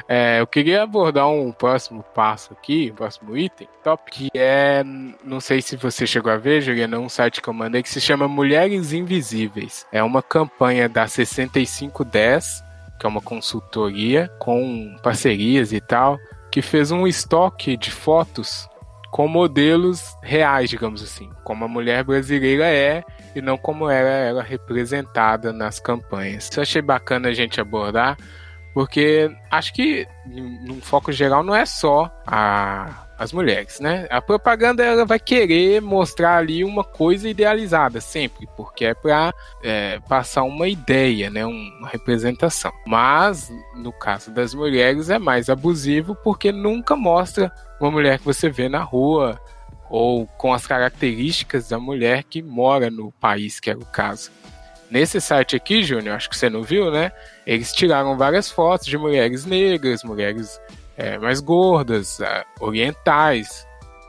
[0.08, 4.84] É, eu queria abordar um próximo passo aqui, um próximo item, top, que é,
[5.23, 8.01] não sei se você chegou a ver, Juliana, um site que eu mandei que se
[8.01, 9.86] chama Mulheres Invisíveis.
[9.91, 12.63] É uma campanha da 6510,
[12.99, 16.17] que é uma consultoria com parcerias e tal,
[16.51, 18.69] que fez um estoque de fotos
[19.15, 23.01] com modelos reais, digamos assim, como a mulher brasileira é
[23.34, 26.49] e não como era ela representada nas campanhas.
[26.49, 28.17] Isso achei bacana a gente abordar,
[28.75, 34.07] porque acho que num foco geral não é só a as mulheres, né?
[34.09, 39.33] A propaganda ela vai querer mostrar ali uma coisa idealizada sempre, porque é para
[39.63, 41.45] é, passar uma ideia, né?
[41.45, 42.73] Uma representação.
[42.85, 48.49] Mas no caso das mulheres é mais abusivo porque nunca mostra uma mulher que você
[48.49, 49.39] vê na rua
[49.89, 54.29] ou com as características da mulher que mora no país, que é o caso.
[54.89, 57.12] Nesse site aqui, Júnior, acho que você não viu, né?
[57.45, 60.60] Eles tiraram várias fotos de mulheres negras, mulheres
[60.98, 63.65] é, mais gordas, é, orientais,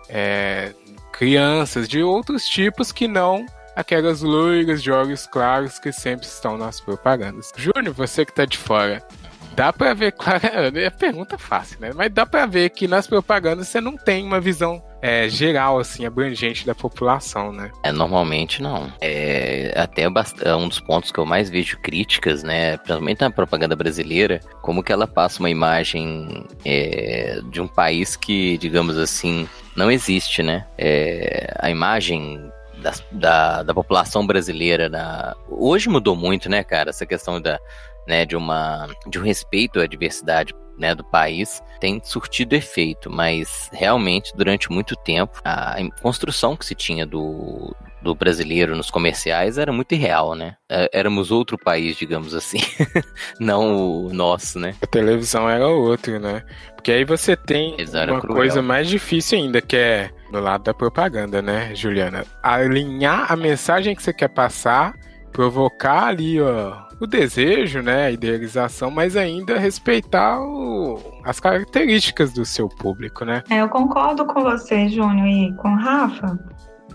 [0.08, 0.72] é,
[1.12, 6.80] crianças de outros tipos que não aquelas loiras de olhos claros que sempre estão nas
[6.80, 7.52] propagandas.
[7.56, 9.06] Júnior, você que está de fora,
[9.54, 11.90] dá para ver, claro, é pergunta fácil, né?
[11.94, 16.04] Mas dá para ver que nas propagandas você não tem uma visão é, geral, assim,
[16.04, 17.70] abrangente da população, né?
[17.84, 18.92] É, normalmente não.
[19.00, 22.76] É até é um dos pontos que eu mais vejo críticas, né?
[22.78, 28.58] Principalmente na propaganda brasileira, como que ela passa uma imagem é, de um país que,
[28.58, 30.66] digamos assim, não existe, né?
[30.76, 34.88] É, a imagem da, da, da, população brasileira.
[34.88, 35.36] Na...
[35.48, 36.90] Hoje mudou muito, né, cara?
[36.90, 37.60] Essa questão da,
[38.08, 43.68] né, de, uma, de um respeito à diversidade né, do país tem surtido efeito, mas
[43.72, 49.72] realmente durante muito tempo a construção que se tinha do, do brasileiro nos comerciais era
[49.72, 50.56] muito irreal, né?
[50.68, 52.58] É, éramos outro país, digamos assim,
[53.40, 54.74] não o nosso, né?
[54.80, 56.42] A televisão era outro, né?
[56.74, 57.74] Porque aí você tem
[58.08, 58.36] uma cruel.
[58.36, 62.24] coisa mais difícil ainda, que é no lado da propaganda, né, Juliana?
[62.42, 64.94] Alinhar a mensagem que você quer passar,
[65.32, 72.44] provocar ali, ó, o desejo, né, a idealização, mas ainda respeitar o, as características do
[72.44, 73.42] seu público, né?
[73.50, 76.38] É, eu concordo com você, Júnior, e com Rafa.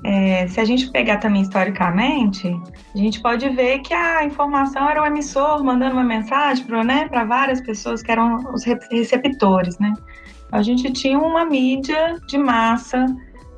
[0.04, 2.48] É, se a gente pegar também historicamente,
[2.94, 7.08] a gente pode ver que a informação era o emissor mandando uma mensagem para né,
[7.28, 9.94] várias pessoas que eram os receptores, né?
[10.52, 13.06] A gente tinha uma mídia de massa,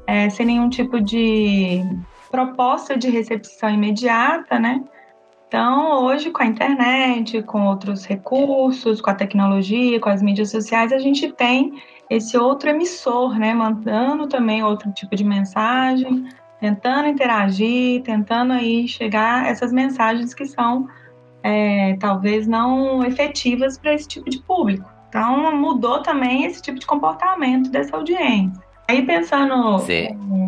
[0.06, 1.82] é, sem nenhum tipo de
[2.30, 4.84] proposta de recepção imediata, né?
[5.54, 10.92] Então, hoje, com a internet, com outros recursos, com a tecnologia, com as mídias sociais,
[10.92, 16.28] a gente tem esse outro emissor, né, mandando também outro tipo de mensagem,
[16.60, 20.88] tentando interagir, tentando aí chegar essas mensagens que são
[21.44, 24.90] é, talvez não efetivas para esse tipo de público.
[25.08, 28.60] Então, mudou também esse tipo de comportamento dessa audiência.
[28.88, 29.78] Aí, pensando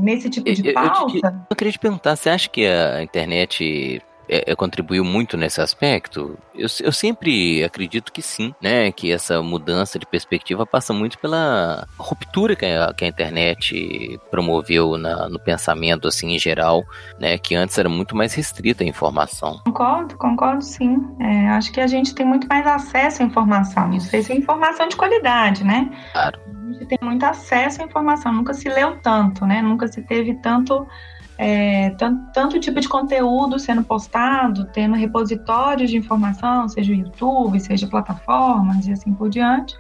[0.02, 1.13] nesse tipo de pauta.
[1.13, 5.38] Eu, eu, eu queria te perguntar: você acha que a internet é, é, contribuiu muito
[5.38, 6.38] nesse aspecto?
[6.54, 8.92] Eu, eu sempre acredito que sim, né?
[8.92, 14.98] Que essa mudança de perspectiva passa muito pela ruptura que a, que a internet promoveu
[14.98, 16.84] na, no pensamento, assim, em geral,
[17.20, 17.38] né?
[17.38, 19.62] Que antes era muito mais restrita a informação.
[19.66, 20.98] Concordo, concordo sim.
[21.20, 23.94] É, acho que a gente tem muito mais acesso à informação.
[23.94, 25.90] Isso fez informação de qualidade, né?
[26.12, 26.40] Claro.
[26.48, 28.34] A gente tem muito acesso à informação.
[28.34, 29.62] Nunca se leu tanto, né?
[29.62, 30.88] Nunca se teve tanto
[31.38, 37.60] é, tanto, tanto, tipo de conteúdo sendo postado, tendo repositórios de informação, seja o YouTube,
[37.60, 39.76] seja plataformas e assim por diante.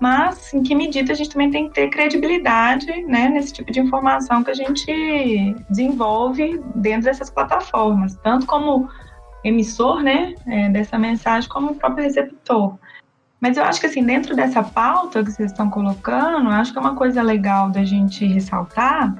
[0.00, 3.80] Mas em que medida a gente também tem que ter credibilidade né, nesse tipo de
[3.80, 8.88] informação que a gente desenvolve dentro dessas plataformas, tanto como
[9.44, 12.76] emissor né, é, dessa mensagem, como o próprio receptor.
[13.38, 16.80] Mas eu acho que assim, dentro dessa pauta que vocês estão colocando, acho que é
[16.80, 19.14] uma coisa legal da gente ressaltar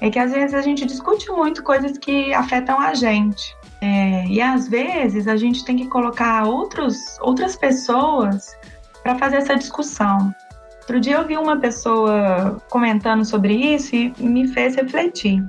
[0.00, 3.56] é que às vezes a gente discute muito coisas que afetam a gente.
[3.80, 8.56] É, e às vezes a gente tem que colocar outros, outras pessoas
[9.02, 10.34] para fazer essa discussão.
[10.80, 15.46] Outro dia eu vi uma pessoa comentando sobre isso e me fez refletir.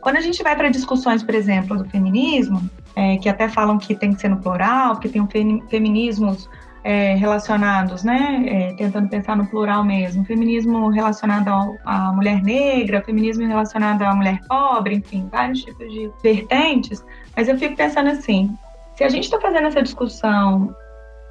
[0.00, 3.94] Quando a gente vai para discussões, por exemplo, do feminismo, é, que até falam que
[3.94, 5.28] tem que ser no plural, porque tem um
[5.68, 6.48] feminismos
[6.82, 11.50] é, relacionados, né, é, tentando pensar no plural mesmo, feminismo relacionado
[11.84, 17.04] à mulher negra, feminismo relacionado à mulher pobre, enfim, vários tipos de vertentes,
[17.36, 18.56] mas eu fico pensando assim,
[18.94, 20.74] se a gente está fazendo essa discussão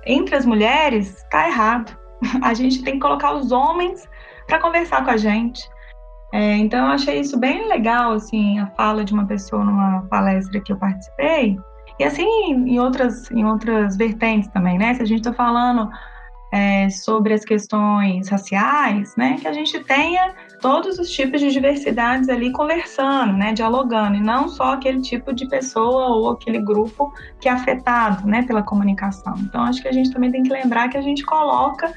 [0.05, 1.97] entre as mulheres, está errado.
[2.43, 4.07] A gente tem que colocar os homens
[4.47, 5.61] para conversar com a gente.
[6.33, 10.59] É, então eu achei isso bem legal, assim, a fala de uma pessoa numa palestra
[10.59, 11.57] que eu participei,
[11.99, 14.93] e assim em outras, em outras vertentes também, né?
[14.95, 15.89] Se a gente está falando
[16.51, 19.37] é, sobre as questões raciais, né?
[19.39, 23.53] Que a gente tenha todos os tipos de diversidades ali conversando, né?
[23.53, 28.43] Dialogando, e não só aquele tipo de pessoa ou aquele grupo que é afetado, né?
[28.43, 29.35] Pela comunicação.
[29.39, 31.93] Então, acho que a gente também tem que lembrar que a gente coloca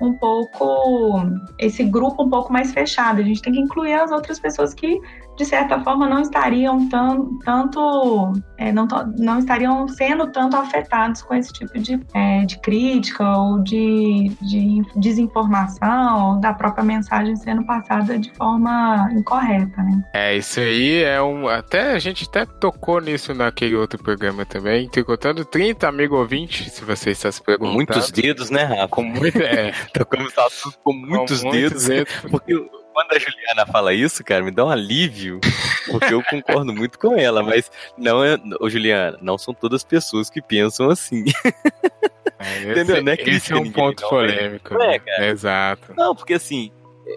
[0.00, 1.22] um pouco
[1.58, 3.20] esse grupo um pouco mais fechado.
[3.20, 5.00] A gente tem que incluir as outras pessoas que
[5.36, 8.86] de certa forma, não estariam tão, tanto, é, não,
[9.18, 14.82] não estariam sendo tanto afetados com esse tipo de, é, de crítica ou de, de
[14.96, 20.02] desinformação ou da própria mensagem sendo passada de forma incorreta, né?
[20.14, 21.48] É, isso aí é um.
[21.48, 26.84] Até a gente até tocou nisso naquele outro programa também, tricotando 30 amigo ouvinte, se
[26.84, 27.74] você está se Com perguntando.
[27.74, 28.88] muitos dedos, né, Rafa?
[28.88, 29.38] Com muito.
[29.40, 31.88] É, Tocamos assunto com muitos com dedos.
[32.30, 32.54] Porque
[32.92, 35.40] quando a Juliana fala isso, cara, me dá um alívio.
[35.90, 38.38] Porque eu concordo muito com ela, mas não é.
[38.60, 41.24] Ô, Juliana, não são todas as pessoas que pensam assim.
[42.38, 42.96] É, Entendeu?
[42.96, 44.74] Esse, Não é esse crítica é um ponto não, polêmico.
[44.74, 44.98] Não é, né?
[44.98, 45.26] cara.
[45.26, 45.94] Exato.
[45.96, 46.72] Não, porque assim,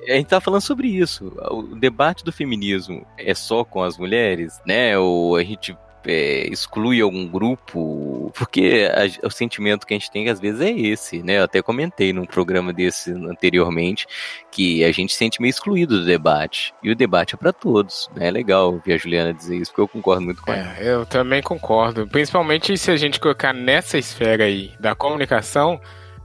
[0.07, 1.33] a gente tá falando sobre isso.
[1.49, 4.97] O debate do feminismo é só com as mulheres, né?
[4.97, 10.29] Ou a gente é, exclui algum grupo, porque a- o sentimento que a gente tem
[10.29, 11.37] às vezes é esse, né?
[11.39, 14.05] Eu até comentei num programa desse anteriormente
[14.51, 16.73] que a gente se sente meio excluído do debate.
[16.83, 18.27] E o debate é pra todos, né?
[18.27, 20.75] É legal ouvir a Juliana dizer isso, porque eu concordo muito com ela.
[20.77, 22.07] É, eu também concordo.
[22.07, 25.79] Principalmente se a gente colocar nessa esfera aí da comunicação,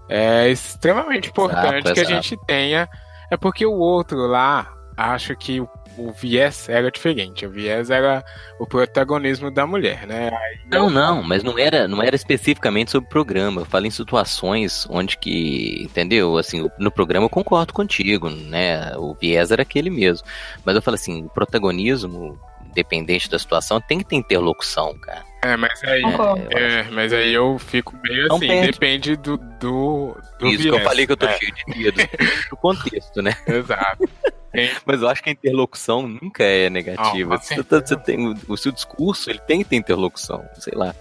[0.09, 2.11] é extremamente importante que a exato.
[2.23, 2.89] gente tenha.
[3.31, 7.45] É porque o outro lá acha que o, o viés era diferente.
[7.47, 8.25] O viés era
[8.59, 10.31] o protagonismo da mulher, né?
[10.71, 13.61] Não, não, mas não era, não era especificamente sobre o programa.
[13.63, 16.37] Eu falo em situações onde que, entendeu?
[16.39, 18.93] Assim, no programa eu concordo contigo, né?
[18.97, 20.27] O viés era aquele mesmo.
[20.65, 25.29] Mas eu falo assim, o protagonismo, independente da situação, tem que ter interlocução, cara.
[25.43, 26.03] É, mas aí.
[26.03, 26.47] Concordo.
[26.55, 28.73] É, mas aí eu fico meio Não assim, perde.
[28.73, 30.85] depende do, do, do Isso que eu viés.
[30.85, 32.09] falei que eu tô É, cheio de dedo.
[32.51, 33.35] do contexto, né?
[33.49, 34.05] Exato.
[34.53, 37.35] Tem- Mas eu acho que a interlocução nunca é negativa.
[37.35, 40.95] Não, Você tá- você tem, o, seu discurso, ele tem que ter interlocução, sei lá.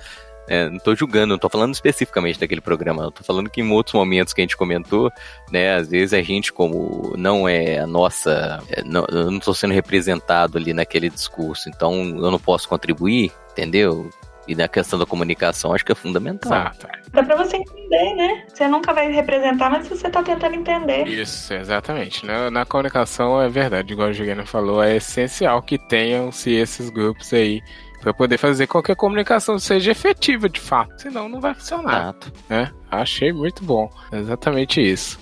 [0.47, 3.93] É, não tô julgando, não tô falando especificamente daquele programa, tô falando que em outros
[3.93, 5.11] momentos que a gente comentou,
[5.51, 9.53] né, às vezes a gente, como não é a nossa, é, não, eu não tô
[9.53, 14.09] sendo representado ali naquele discurso, então eu não posso contribuir, entendeu?
[14.47, 16.51] E na questão da comunicação, acho que é fundamental.
[16.51, 16.87] Exato.
[17.11, 18.45] Dá pra você entender, né?
[18.47, 21.07] Você nunca vai representar, mas você tá tentando entender.
[21.07, 22.25] Isso, exatamente.
[22.25, 27.31] Na, na comunicação é verdade, igual a Juliana falou, é essencial que tenham-se esses grupos
[27.33, 27.61] aí
[28.01, 32.01] para poder fazer com que a comunicação seja efetiva de fato, senão não vai funcionar,
[32.01, 32.33] Exato.
[32.47, 32.71] né?
[32.89, 35.19] Achei muito bom, exatamente isso.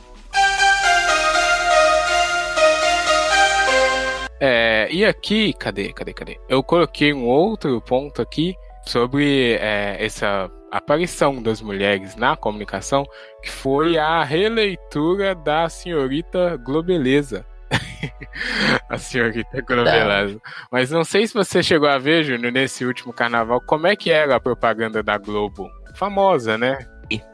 [4.40, 6.40] É, e aqui, cadê, cadê, cadê?
[6.48, 8.56] Eu coloquei um outro ponto aqui
[8.88, 13.06] sobre é, essa aparição das mulheres na comunicação,
[13.44, 17.46] que foi a releitura da senhorita Globeleza.
[18.90, 20.40] a senhorita Globeleza.
[20.72, 24.10] Mas não sei se você chegou a ver, Júnior, nesse último carnaval, como é que
[24.12, 25.70] era a propaganda da Globo.
[25.96, 26.78] Famosa, né?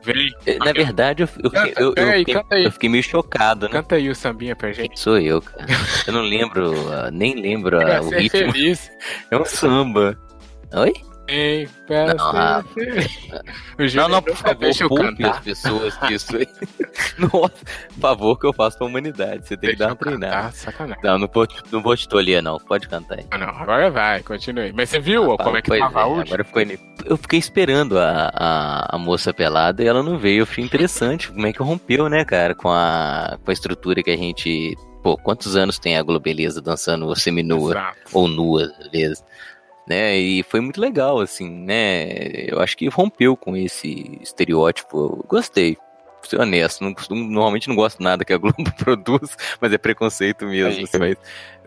[0.03, 2.63] Vem, Na verdade, eu, eu, fiquei- Canta, eu- eu peraí, fiquei, aí.
[2.63, 3.71] eu fiquei meio chocado, né?
[3.71, 4.89] canta aí o sambinha pra gente.
[4.89, 5.65] Quem sou eu, cara?
[6.05, 8.51] Eu não lembro, ah, nem lembro ah, o ritmo.
[8.53, 8.91] feliz.
[9.31, 10.15] É um samba.
[10.75, 10.93] Oi?
[11.27, 12.63] Hein, pra Não, ah.
[13.79, 15.31] O Não, não, por favor, deixa eu poupe cantar.
[15.31, 16.47] as pessoas disso aí.
[17.17, 17.53] Nossa,
[17.93, 19.47] por favor, que eu faço pra humanidade.
[19.47, 20.51] Você tem que Deixa dar uma treinada.
[20.51, 21.01] sacanagem.
[21.03, 22.57] Não, não vou, não vou te tolher, não.
[22.59, 23.25] Pode cantar aí.
[23.31, 24.73] Ah, não, agora vai, continue.
[24.73, 26.23] Mas você viu ó, como é que tava a é, última?
[26.35, 26.61] agora ficou
[27.05, 30.39] Eu fiquei esperando a, a, a moça pelada e ela não veio.
[30.39, 34.11] Eu achei interessante como é que rompeu, né, cara, com a, com a estrutura que
[34.11, 34.75] a gente.
[35.01, 37.71] Pô, quantos anos tem a Globeleza dançando seminua?
[37.71, 37.97] Exato.
[38.13, 39.23] ou nua, às vezes.
[39.87, 40.17] Né?
[40.17, 42.05] E foi muito legal, assim, né?
[42.47, 44.97] Eu acho que rompeu com esse estereótipo.
[44.97, 45.75] Eu gostei.
[46.21, 49.77] Pra ser honesto, não costumo- normalmente não gosto nada que a Globo produz, mas é
[49.77, 50.83] preconceito mesmo.
[50.85, 51.17] Assim, mas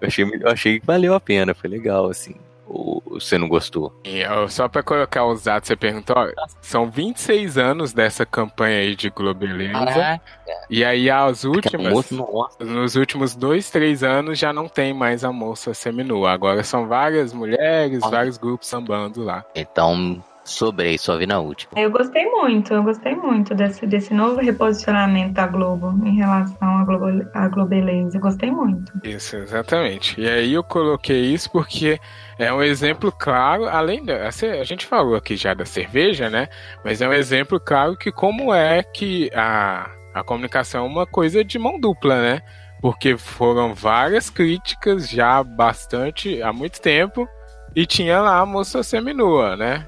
[0.01, 2.35] eu achei, eu achei que valeu a pena, foi legal, assim.
[2.69, 3.93] Ou você não gostou?
[4.05, 6.29] E, ó, só pra colocar os dados, você perguntou, ó,
[6.61, 10.21] são 26 anos dessa campanha aí de Globeleza.
[10.69, 12.65] E aí as Aquela últimas, moça, nossa.
[12.65, 16.33] nos últimos dois, três anos já não tem mais a moça seminua.
[16.33, 18.11] Agora são várias mulheres, Olha.
[18.11, 19.45] vários grupos sambando lá.
[19.55, 21.73] Então, sobrei, só vi na última.
[21.77, 26.85] Eu gostei muito, eu gostei muito desse, desse novo reposicionamento da Globo em relação à,
[26.85, 28.17] Globo, à Globeleza.
[28.17, 28.93] Eu gostei muito.
[29.05, 30.21] Isso, exatamente.
[30.21, 31.99] E aí eu coloquei isso porque
[32.39, 34.29] é um exemplo claro, além da.
[34.29, 36.49] A gente falou aqui já da cerveja, né?
[36.85, 41.45] Mas é um exemplo claro que como é que a, a comunicação é uma coisa
[41.45, 42.43] de mão dupla, né?
[42.81, 47.29] Porque foram várias críticas já bastante há muito tempo
[47.75, 49.87] e tinha lá a moça seminua, né?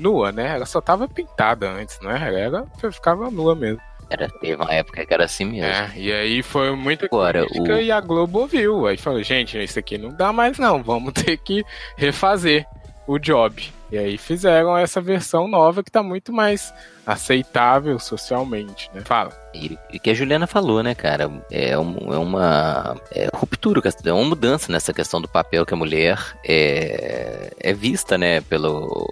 [0.00, 0.54] Nua, né?
[0.56, 2.42] Ela só tava pintada antes, né?
[2.42, 3.80] Ela ficava nua mesmo.
[4.08, 5.66] Era, teve uma época que era assim mesmo.
[5.66, 8.86] É, e aí foi muita Agora, crítica o- e a Globo ouviu.
[8.88, 11.62] Aí falou, gente, isso aqui não dá mais não, vamos ter que
[11.96, 12.66] refazer
[13.06, 13.72] o job.
[13.92, 16.72] E aí fizeram essa versão nova que tá muito mais
[17.04, 19.02] aceitável socialmente, né?
[19.04, 19.32] Fala.
[19.54, 21.28] E e que a Juliana falou, né, cara?
[21.50, 25.76] É, um- é uma é ruptura, é uma mudança nessa questão do papel que a
[25.76, 29.06] mulher é, é vista, né, pelo,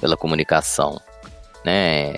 [0.00, 1.00] pela comunicação,
[1.64, 2.12] né?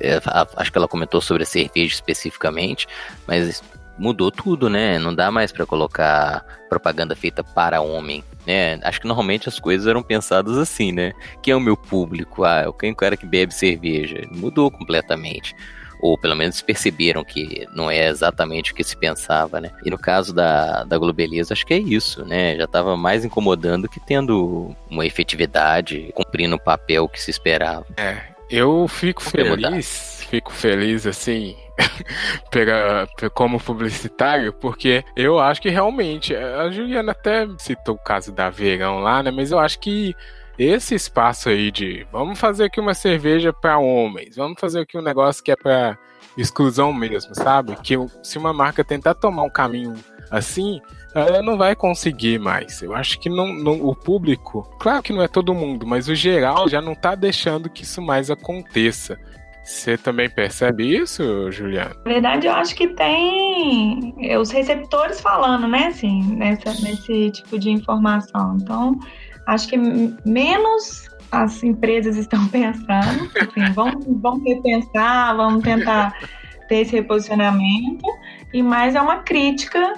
[0.00, 2.86] É, a- acho que ela comentou sobre a cerveja especificamente,
[3.26, 3.62] mas
[3.98, 4.98] mudou tudo, né?
[4.98, 8.80] Não dá mais pra colocar propaganda feita para homem, né?
[8.82, 11.12] Acho que normalmente as coisas eram pensadas assim, né?
[11.42, 12.44] Quem é o meu público?
[12.44, 14.26] Ah, quem é que bebe cerveja?
[14.30, 15.54] Mudou completamente
[16.02, 19.70] ou pelo menos perceberam que não é exatamente o que se pensava, né?
[19.84, 22.56] E no caso da, da Globeleza, acho que é isso, né?
[22.56, 27.86] Já estava mais incomodando que tendo uma efetividade, cumprindo o papel que se esperava.
[28.50, 29.22] Eu fico
[29.70, 31.56] feliz, fico feliz assim,
[32.50, 38.50] pela- como publicitário, porque eu acho que realmente, a Juliana até citou o caso da
[38.50, 39.30] Verão lá, né?
[39.30, 40.14] Mas eu acho que
[40.58, 45.02] esse espaço aí de vamos fazer aqui uma cerveja para homens, vamos fazer aqui um
[45.02, 45.98] negócio que é para
[46.36, 47.76] exclusão mesmo, sabe?
[47.82, 49.94] Que se uma marca tentar tomar um caminho
[50.30, 50.80] assim,
[51.14, 52.80] ela não vai conseguir mais.
[52.80, 56.14] Eu acho que não, não- o público, claro que não é todo mundo, mas o
[56.14, 59.18] geral já não tá deixando que isso mais aconteça.
[59.62, 61.94] Você também percebe isso, Juliana?
[62.04, 67.58] Na verdade, eu acho que tem é, os receptores falando, né, assim, nessa, nesse tipo
[67.58, 68.56] de informação.
[68.60, 68.98] Então,
[69.46, 69.76] acho que
[70.24, 76.16] menos as empresas estão pensando, enfim, vamos, vamos repensar, vamos tentar
[76.68, 78.06] ter esse reposicionamento,
[78.52, 79.94] e mais é uma crítica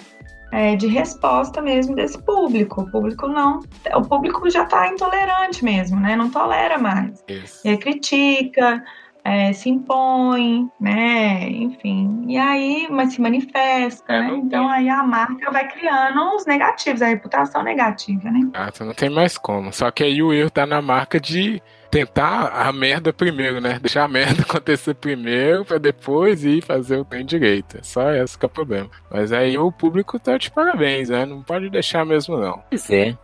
[0.55, 2.83] é, de resposta mesmo desse público.
[2.83, 3.61] O público não,
[3.95, 6.15] o público já está intolerante mesmo, né?
[6.15, 7.25] Não tolera mais.
[7.29, 7.61] Isso.
[7.65, 8.85] E aí critica,
[9.25, 11.49] é, se impõe, né?
[11.49, 12.25] Enfim.
[12.29, 14.35] E aí, mas se manifesta, É, né?
[14.37, 18.41] Então aí a marca vai criando os negativos, a reputação negativa, né?
[18.53, 19.73] Ah, então não tem mais como.
[19.73, 23.79] Só que aí o erro tá na marca de tentar a merda primeiro, né?
[23.81, 27.79] Deixar a merda acontecer primeiro pra depois ir fazer o trem direito.
[27.79, 28.91] É Só esse que é o problema.
[29.11, 31.25] Mas aí o público tá de parabéns, né?
[31.25, 32.63] Não pode deixar mesmo, não.
[32.69, 33.17] Pois é.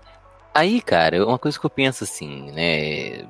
[0.55, 3.25] Aí, cara, uma coisa que eu penso assim, né?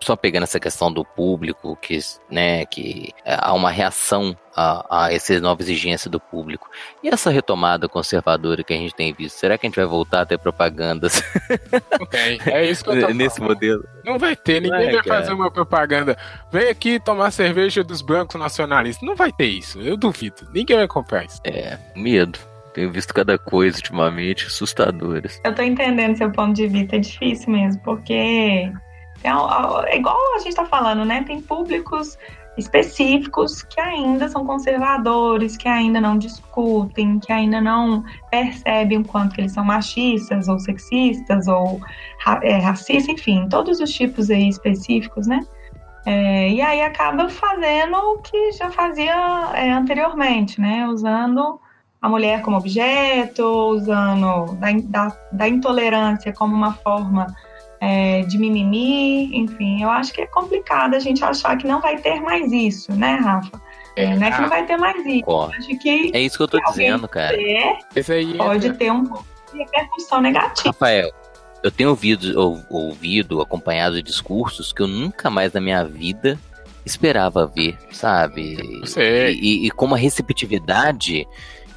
[0.00, 1.98] Só pegando essa questão do público, que,
[2.30, 6.68] né, que há uma reação a, a essa nova exigência do público.
[7.02, 10.22] E essa retomada conservadora que a gente tem visto, será que a gente vai voltar
[10.22, 11.22] a ter propagandas.
[12.46, 13.54] É isso que eu tô nesse falando.
[13.54, 13.84] modelo?
[14.04, 15.20] Não vai ter, ninguém Vai, vai cara.
[15.20, 16.16] fazer uma propaganda.
[16.52, 19.06] Vem aqui tomar cerveja dos brancos nacionalistas.
[19.06, 20.48] Não vai ter isso, eu duvido.
[20.52, 21.40] Ninguém vai comprar isso.
[21.44, 22.38] É, medo.
[22.74, 25.40] Tenho visto cada coisa ultimamente assustadoras.
[25.44, 28.70] Eu tô entendendo seu ponto de vista, é difícil mesmo, porque
[29.22, 31.24] é, al- é igual a gente tá falando, né?
[31.24, 32.16] Tem públicos
[32.56, 39.34] específicos que ainda são conservadores, que ainda não discutem, que ainda não percebem o quanto
[39.34, 41.80] que eles são machistas ou sexistas ou
[42.20, 45.40] ra- é, racistas, enfim, todos os tipos aí específicos, né?
[46.04, 50.86] É, e aí acaba fazendo o que já fazia é, anteriormente, né?
[50.88, 51.60] Usando
[52.00, 57.26] a mulher como objeto, usando da, da, da intolerância como uma forma
[57.80, 61.96] é, de mimimi, enfim, eu acho que é complicado a gente achar que não vai
[61.98, 63.60] ter mais isso, né, Rafa?
[63.96, 65.40] É, não é que não vai ter mais isso.
[65.40, 67.36] Acho que É isso que eu tô dizendo, cara.
[67.36, 70.68] é, Esse aí pode ter um pouco de repercussão negativa.
[70.68, 71.10] Rafael,
[71.64, 76.38] eu tenho ouvido, ou- ouvido, acompanhado discursos que eu nunca mais na minha vida
[76.86, 78.56] esperava ver, sabe?
[78.86, 79.34] Sei.
[79.34, 81.26] E, e com uma receptividade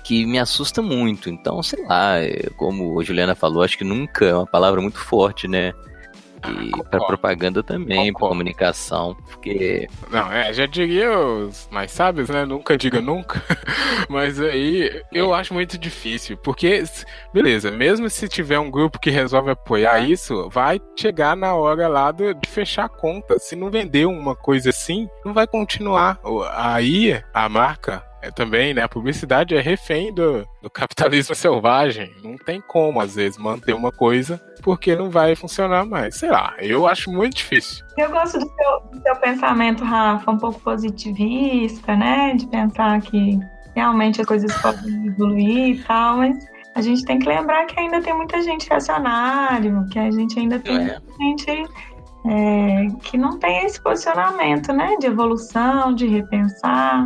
[0.04, 1.30] que me assusta muito.
[1.30, 5.00] Então, sei lá, é, como a Juliana falou, acho que nunca é uma palavra muito
[5.00, 5.74] forte, né?
[6.50, 6.90] E Concordo.
[6.90, 12.46] para propaganda também, para comunicação, porque Não, é, já diria os mais sábios, né?
[12.46, 13.42] Nunca diga nunca.
[14.10, 16.38] Mas aí eu acho muito difícil.
[16.38, 16.84] Porque,
[17.34, 22.12] beleza, mesmo se tiver um grupo que resolve apoiar isso, vai chegar na hora lá
[22.12, 23.38] do- de fechar a conta.
[23.40, 26.20] Se não vender uma coisa assim, não vai continuar.
[26.54, 28.04] Aí a marca.
[28.22, 28.84] É também, né?
[28.84, 32.12] A publicidade é refém do, do capitalismo selvagem.
[32.24, 36.16] Não tem como, às vezes, manter uma coisa porque não vai funcionar mais.
[36.18, 37.84] Sei lá, eu acho muito difícil.
[37.98, 42.36] Eu gosto do seu, do seu pensamento, Rafa, um pouco positivista, né?
[42.36, 43.40] De pensar que
[43.76, 46.38] realmente as coisas podem evoluir e tal, mas
[46.76, 50.60] a gente tem que lembrar que ainda tem muita gente reacionário, que a gente ainda
[50.60, 51.00] tem É.
[51.00, 51.70] muita gente
[52.30, 54.96] é, que não tem esse posicionamento, né?
[55.00, 57.06] De evolução, de repensar,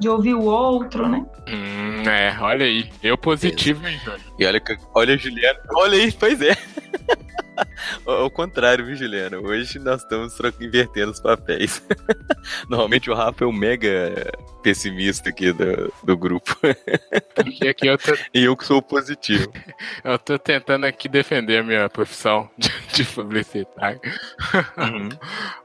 [0.00, 1.24] de ouvir o outro, né?
[1.48, 2.90] Hum, É, olha aí.
[3.02, 4.00] Eu positivo, hein?
[4.38, 5.58] E olha, que- olha a Juliana.
[5.76, 6.56] Olha aí, pois é.
[8.06, 9.38] Ao contrário, viu, Juliana?
[9.38, 11.82] Hoje nós estamos invertendo os papéis.
[12.68, 14.32] Normalmente o Rafa é o mega
[14.62, 16.56] pessimista aqui do, do grupo.
[17.34, 19.52] Porque aqui eu tô, E eu que sou o positivo.
[20.02, 24.00] eu tô tentando aqui defender a minha profissão de, de publicitário.
[24.78, 25.08] Uhum.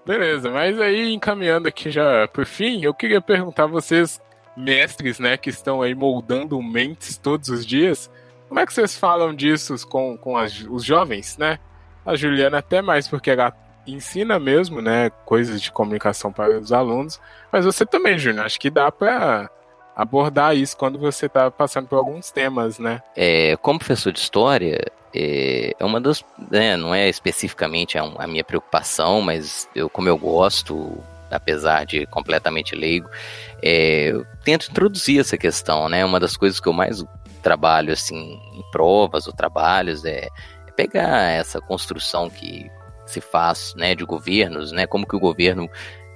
[0.08, 4.22] Beleza, mas aí encaminhando aqui já por fim, eu queria perguntar a vocês,
[4.56, 8.10] mestres, né, que estão aí moldando mentes todos os dias,
[8.48, 11.60] como é que vocês falam disso com, com as- os jovens, né?
[12.06, 13.54] A Juliana até mais porque ela
[13.86, 17.20] ensina mesmo, né, coisas de comunicação para os alunos,
[17.52, 19.50] mas você também, Júnior, acho que dá para
[19.98, 23.02] abordar isso quando você tá passando por alguns temas, né?
[23.16, 24.80] É, como professor de história,
[25.14, 26.24] é, é uma das.
[26.52, 32.06] né, não é especificamente a, a minha preocupação, mas eu, como eu gosto, apesar de
[32.06, 33.10] completamente leigo,
[33.64, 36.06] é, eu tento introduzir essa questão, né?
[36.06, 37.04] Uma das coisas que eu mais
[37.42, 40.28] trabalho assim em provas ou trabalhos é,
[40.68, 42.70] é pegar essa construção que
[43.08, 44.86] se faz, né, de governos, né?
[44.86, 45.68] Como que o governo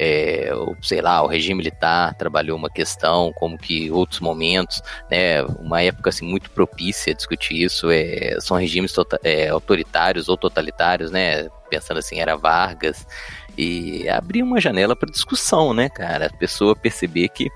[0.04, 4.82] é, o- sei lá, o regime militar trabalhou uma questão, como que outros momentos,
[5.12, 10.28] né, uma época assim muito propícia a discutir isso, é, são regimes tota- é, autoritários
[10.28, 13.06] ou totalitários, né, pensando assim, era Vargas,
[13.56, 17.52] e abrir uma janela para discussão, né, cara, a pessoa perceber que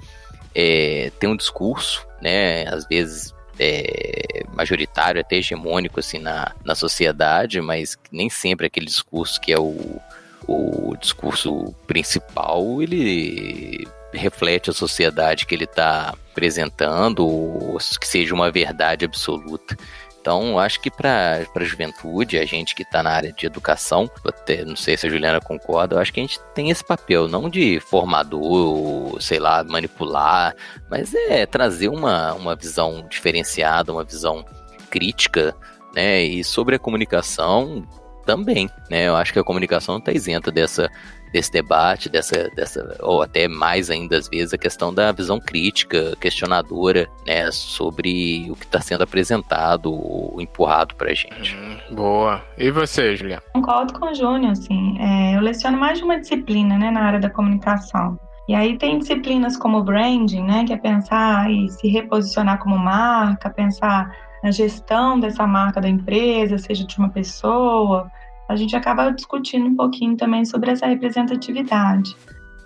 [0.54, 7.60] é, tem um discurso, né, às vezes é, majoritário, até hegemônico assim na, na sociedade,
[7.60, 10.00] mas nem sempre aquele discurso que é o,
[10.48, 18.52] o discurso principal, ele reflete a sociedade que ele está apresentando, ou que seja uma
[18.52, 19.78] verdade absoluta.
[20.20, 24.66] Então, acho que para a juventude, a gente que está na área de educação, até
[24.66, 27.48] não sei se a Juliana concorda, eu acho que a gente tem esse papel, não
[27.48, 30.56] de formador, sei lá, manipular,
[30.90, 34.44] mas é trazer uma, uma visão diferenciada, uma visão
[34.90, 35.56] crítica,
[35.94, 36.24] né?
[36.24, 37.88] E sobre a comunicação
[38.26, 39.08] também, né?
[39.08, 40.90] Eu acho que a comunicação não está isenta dessa
[41.36, 46.16] desse debate, dessa, dessa, ou até mais ainda às vezes, a questão da visão crítica,
[46.18, 51.54] questionadora, né, sobre o que está sendo apresentado ou empurrado pra gente.
[51.58, 52.42] Hum, boa.
[52.58, 53.44] E você, Juliana?
[53.52, 54.98] Concordo com o Júnior, assim.
[54.98, 58.18] É, eu leciono mais de uma disciplina, né, na área da comunicação.
[58.48, 63.50] E aí tem disciplinas como branding, né, que é pensar e se reposicionar como marca,
[63.50, 64.10] pensar
[64.42, 68.10] na gestão dessa marca da empresa, seja de uma pessoa.
[68.48, 72.16] A gente acaba discutindo um pouquinho também sobre essa representatividade.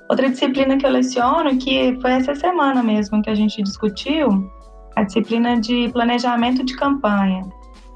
[0.10, 4.52] Outra disciplina que eu leciono, que foi essa semana mesmo que a gente discutiu,
[4.96, 7.48] a disciplina de planejamento de campanha.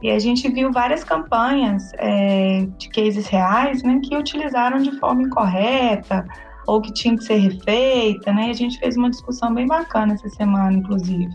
[0.01, 5.23] E a gente viu várias campanhas é, de cases reais, né, que utilizaram de forma
[5.23, 6.25] incorreta
[6.67, 8.47] ou que tinha que ser refeita, né?
[8.47, 11.33] E a gente fez uma discussão bem bacana essa semana, inclusive.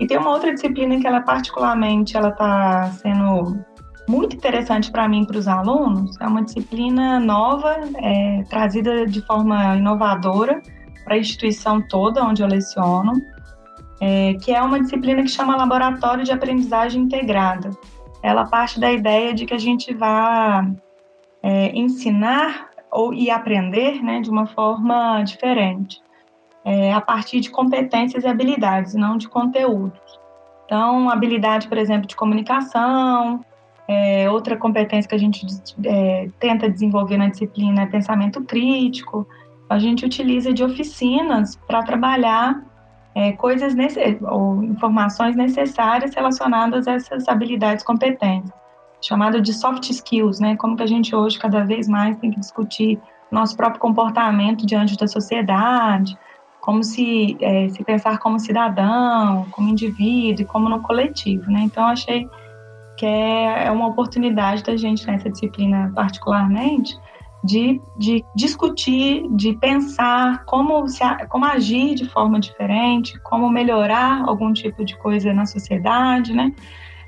[0.00, 3.58] E tem uma outra disciplina que ela particularmente ela está sendo
[4.08, 6.18] muito interessante para mim e para os alunos.
[6.20, 10.60] É uma disciplina nova, é, trazida de forma inovadora
[11.04, 13.12] para a instituição toda onde eu leciono,
[14.00, 17.70] é, que é uma disciplina que chama Laboratório de Aprendizagem Integrada
[18.22, 20.72] ela parte da ideia de que a gente vai
[21.42, 26.00] é, ensinar ou e aprender né, de uma forma diferente,
[26.64, 30.00] é, a partir de competências e habilidades, não de conteúdos.
[30.64, 33.40] Então, habilidade, por exemplo, de comunicação,
[33.88, 35.46] é, outra competência que a gente
[35.82, 39.26] é, tenta desenvolver na disciplina é pensamento crítico.
[39.66, 42.62] A gente utiliza de oficinas para trabalhar
[43.14, 43.74] é, coisas
[44.30, 48.52] ou informações necessárias relacionadas a essas habilidades competentes,
[49.00, 50.54] chamado de soft skills, né?
[50.56, 54.98] Como que a gente hoje cada vez mais tem que discutir nosso próprio comportamento diante
[54.98, 56.16] da sociedade,
[56.60, 61.60] como se é, se pensar como cidadão, como indivíduo e como no coletivo, né?
[61.62, 62.28] Então achei
[62.98, 66.98] que é, é uma oportunidade da gente nessa disciplina particularmente
[67.44, 74.52] de, de, discutir, de pensar como, se, como agir de forma diferente, como melhorar algum
[74.52, 76.52] tipo de coisa na sociedade, né?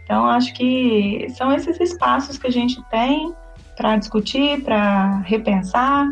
[0.05, 3.35] Então, acho que são esses espaços que a gente tem
[3.77, 6.07] para discutir, para repensar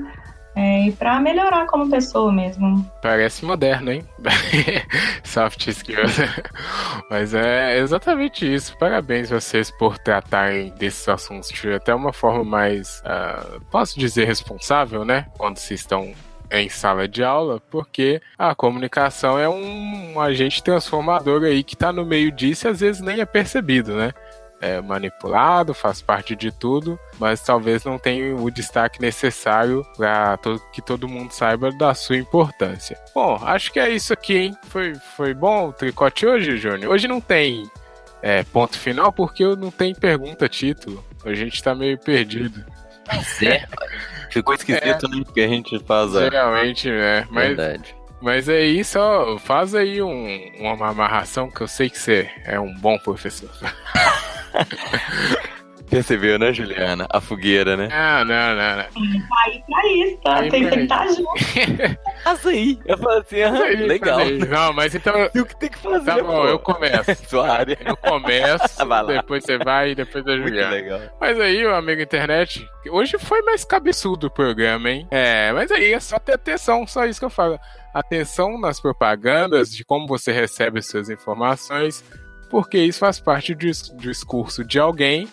[0.59, 2.85] é, e para melhorar como pessoa mesmo.
[3.01, 4.05] Parece moderno, hein?
[5.23, 6.17] Soft skills.
[7.09, 8.77] Mas é exatamente isso.
[8.77, 15.05] Parabéns vocês por tratarem desses assuntos de até uma forma mais, uh, posso dizer, responsável,
[15.05, 15.27] né?
[15.39, 16.13] Quando vocês estão
[16.51, 22.05] em sala de aula, porque a comunicação é um agente transformador aí que está no
[22.05, 24.13] meio disso e às vezes nem é percebido, né?
[24.61, 30.39] É manipulado, faz parte de tudo, mas talvez não tenha o destaque necessário para
[30.73, 32.99] que todo mundo saiba da sua importância.
[33.15, 34.57] Bom, acho que é isso aqui, hein?
[34.65, 36.93] Foi, foi bom o tricote hoje, Júnior?
[36.93, 37.71] Hoje não tem
[38.23, 41.05] é, ponto final porque não tem pergunta título.
[41.25, 42.65] A gente tá meio perdido.
[43.43, 43.67] É,
[44.31, 45.17] ficou esquisito é.
[45.17, 46.13] né, que a gente faz.
[46.13, 47.27] Geralmente, né?
[47.31, 47.97] Mas, Verdade.
[48.21, 52.61] mas é isso, ó, faz aí um, uma amarração que eu sei que você é
[52.61, 53.51] um bom professor.
[55.89, 57.07] Percebeu, né, Juliana?
[57.09, 57.89] A fogueira, né?
[57.91, 58.85] Ah, não, não, não.
[58.85, 60.37] Tá aí pra isso, tá?
[60.41, 61.33] Aí Tem que estar junto.
[62.25, 62.79] Faz aí.
[62.85, 64.19] Eu falo assim, ah, Aí, legal.
[64.51, 65.15] Não, mas então.
[65.35, 66.05] E o que tem que fazer?
[66.05, 66.47] Tá bom, pô?
[66.47, 67.15] eu começo.
[67.27, 67.79] Sua área.
[67.83, 69.03] Eu começo, Vai lá.
[69.15, 70.71] depois você vai e depois a Muito Juliana.
[70.75, 71.01] legal.
[71.19, 75.09] Mas aí, o amigo internet, hoje foi mais cabeçudo o programa, hein?
[75.11, 77.59] É, mas aí é só ter atenção, só isso que eu falo.
[77.95, 82.05] Atenção nas propagandas, de como você recebe as suas informações,
[82.49, 85.29] porque isso faz parte do dis- do discurso de alguém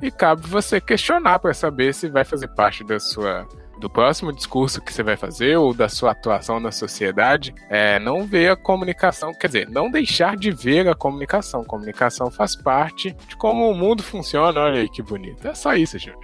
[0.00, 3.46] e cabe você questionar para saber se vai fazer parte da sua
[3.80, 8.26] do próximo discurso que você vai fazer ou da sua atuação na sociedade, é não
[8.26, 11.62] ver a comunicação, quer dizer, não deixar de ver a comunicação.
[11.62, 14.60] Comunicação faz parte de como o mundo funciona.
[14.62, 15.46] Olha aí que bonito.
[15.46, 16.18] É só isso, Júnior.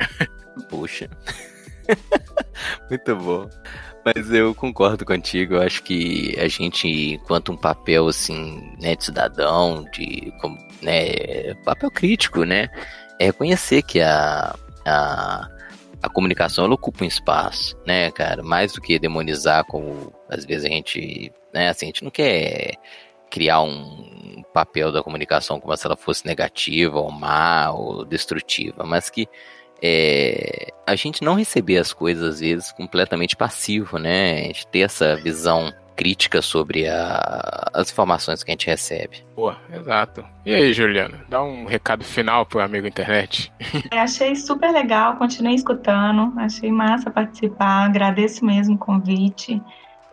[0.69, 1.09] Puxa.
[2.91, 3.49] Muito bom.
[4.05, 5.55] Mas eu concordo contigo.
[5.55, 11.55] Eu acho que a gente, enquanto um papel assim, né, de cidadão, de como, né,
[11.65, 12.69] papel crítico, né,
[13.19, 15.49] é reconhecer que a, a,
[16.03, 20.67] a comunicação ela ocupa um espaço, né, cara, mais do que demonizar como às vezes
[20.67, 22.75] a gente, né, assim, a gente não quer
[23.31, 29.09] criar um papel da comunicação como se ela fosse negativa ou má ou destrutiva, mas
[29.09, 29.27] que
[29.83, 34.41] é, a gente não receber as coisas às vezes completamente passivo, né?
[34.41, 39.25] A gente ter essa visão crítica sobre a- as informações que a gente recebe.
[39.37, 40.25] Boa, exato.
[40.45, 43.53] E aí, Juliana, dá um recado final pro amigo internet.
[43.93, 49.61] É, achei super legal, continuei escutando, achei massa participar, agradeço mesmo o convite.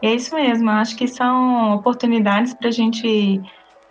[0.03, 3.41] E é isso mesmo, eu acho que são oportunidades para a gente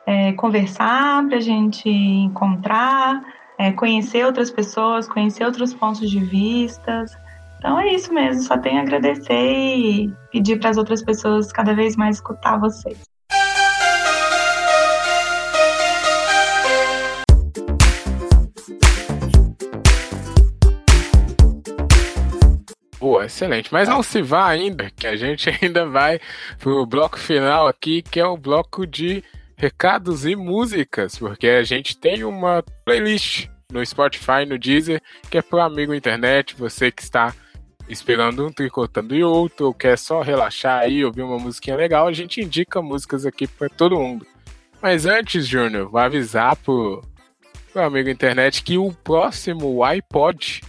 [0.07, 3.21] é, conversar, para a gente encontrar,
[3.61, 7.15] é, conhecer outras pessoas, conhecer outros pontos de vistas.
[7.59, 11.75] Então é isso mesmo, só tenho a agradecer e pedir para as outras pessoas cada
[11.75, 12.99] vez mais escutar vocês.
[22.99, 23.71] Boa, excelente.
[23.71, 26.19] Mas não se vá ainda, que a gente ainda vai
[26.59, 29.23] pro bloco final aqui, que é o bloco de
[29.61, 35.43] recados e músicas, porque a gente tem uma playlist no Spotify, no Deezer, que é
[35.43, 37.35] pro amigo internet, você que está
[37.87, 42.13] esperando um tricotando e outro, ou quer só relaxar aí, ouvir uma musiquinha legal, a
[42.13, 44.27] gente indica músicas aqui para todo mundo.
[44.81, 47.05] Mas antes, Júnior, vou avisar pro,
[47.71, 50.63] pro amigo internet que o próximo iPod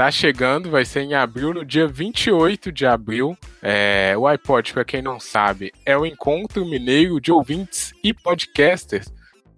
[0.00, 3.36] tá chegando, vai ser em abril, no dia 28 de abril.
[3.60, 9.12] É, o iPod, para quem não sabe, é o encontro mineiro de ouvintes e podcasters,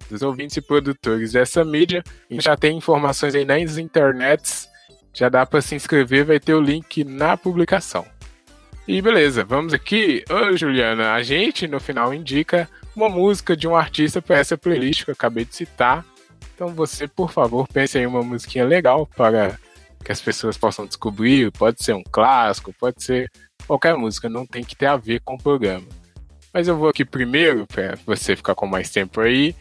[0.09, 2.03] dos ouvintes e produtores dessa mídia.
[2.29, 4.67] A gente já tem informações aí nas internets,
[5.13, 8.05] já dá para se inscrever, vai ter o link na publicação.
[8.85, 10.25] E beleza, vamos aqui.
[10.29, 15.05] Ô Juliana, a gente no final indica uma música de um artista para essa playlist
[15.05, 16.05] que eu acabei de citar.
[16.53, 19.57] Então você, por favor, pense em uma musiquinha legal para
[20.03, 21.51] que as pessoas possam descobrir.
[21.51, 23.29] Pode ser um clássico, pode ser
[23.65, 25.87] qualquer música, não tem que ter a ver com o programa.
[26.53, 29.55] Mas eu vou aqui primeiro, para você ficar com mais tempo aí.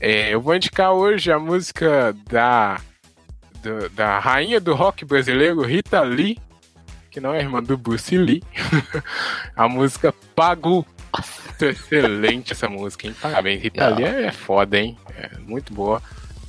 [0.00, 2.80] É, eu vou indicar hoje a música da,
[3.62, 6.38] do- da rainha do rock brasileiro, Rita Lee,
[7.10, 8.42] que não é irmã do Bruce Lee.
[9.56, 10.86] a música Pagu.
[11.60, 13.14] Excelente essa música, hein?
[13.20, 14.14] Parabéns, Rita Legal.
[14.16, 14.96] Lee é foda, hein?
[15.16, 16.00] É muito boa.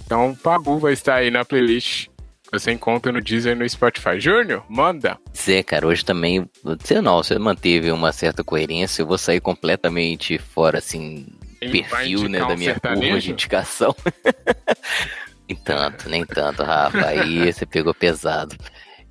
[0.06, 2.08] Então, Pagu vai estar aí na playlist.
[2.52, 4.20] Você encontra no Deezer e no Spotify.
[4.20, 5.18] Júnior, manda.
[5.38, 10.38] Zé, cara, hoje também, você não, você manteve uma certa coerência, eu vou sair completamente
[10.40, 11.28] fora, assim,
[11.62, 13.20] Ele perfil, né, da um minha curva sertanejo?
[13.20, 13.96] de indicação.
[15.48, 18.56] nem tanto, nem tanto, Rafa, aí você pegou pesado.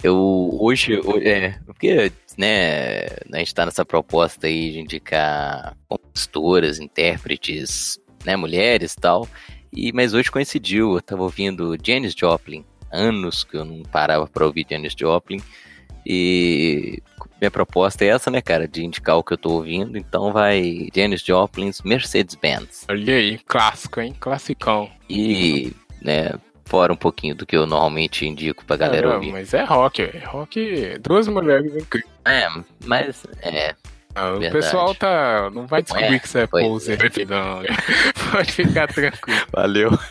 [0.02, 6.78] Eu, hoje, ho- é, porque, né, a gente tá nessa proposta aí de indicar compositoras,
[6.78, 9.28] intérpretes, né, mulheres e tal,
[9.72, 14.46] e, mas hoje coincidiu, eu tava ouvindo Janis Joplin, anos que eu não parava pra
[14.46, 15.40] ouvir Janis Joplin,
[16.06, 17.02] e
[17.40, 19.98] minha proposta é essa, né, cara, de indicar o que eu tô ouvindo.
[19.98, 22.86] Então vai Janis Joplin's Mercedes-Benz.
[22.88, 24.14] Olha aí, clássico, hein?
[24.18, 24.90] Classicão.
[25.08, 25.72] E,
[26.02, 26.32] né,
[26.64, 29.32] fora um pouquinho do que eu normalmente indico pra galera Ah, ouvir.
[29.32, 30.98] Mas é rock, é rock.
[31.00, 32.12] Duas mulheres incríveis.
[32.24, 32.48] É,
[32.84, 33.74] mas, é,
[34.18, 34.52] Ah, o Verdade.
[34.52, 35.50] pessoal tá.
[35.50, 36.98] Não vai descobrir É, que você é poser,
[37.28, 37.60] não.
[38.32, 39.40] Pode ficar tranquilo.
[39.52, 39.90] valeu.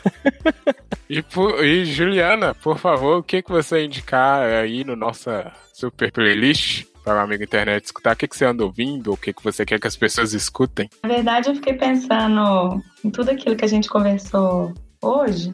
[1.09, 6.11] E, por- e, Juliana, por favor, o que, que você indicar aí no nossa super
[6.11, 8.13] playlist para o amigo internet escutar?
[8.13, 9.13] O que, que você anda ouvindo?
[9.13, 10.89] O que, que você quer que as pessoas escutem?
[11.01, 15.53] Na verdade, eu fiquei pensando em tudo aquilo que a gente conversou hoje,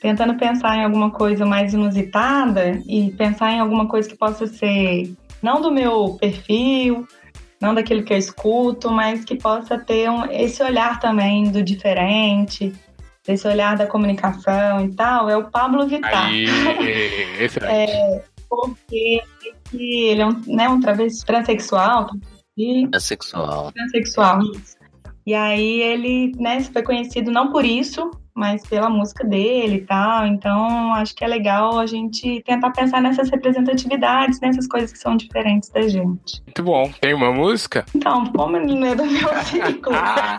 [0.00, 5.12] tentando pensar em alguma coisa mais inusitada e pensar em alguma coisa que possa ser
[5.42, 7.04] não do meu perfil,
[7.64, 12.72] não daquilo que eu escuto, mas que possa ter um- esse olhar também do diferente,
[13.26, 15.28] desse olhar da comunicação e tal.
[15.30, 16.26] É o Pablo Vittar.
[16.26, 16.44] Aí,
[17.40, 18.22] excelente.
[18.48, 19.22] Porque
[19.72, 22.08] ele é um, né, um travesti transexual,
[22.56, 23.72] e É sexual.
[23.72, 24.40] transexual.
[24.42, 24.76] isso.
[25.26, 30.26] E aí ele, né, foi conhecido não por isso, mas pela música dele e tal.
[30.26, 35.16] Então, acho que é legal a gente tentar pensar nessas representatividades, nessas coisas que são
[35.16, 36.42] diferentes da gente.
[36.44, 36.90] Muito bom.
[37.00, 37.86] Tem uma música?
[37.94, 40.36] Então, como ele não é do meu ciclo, Ah,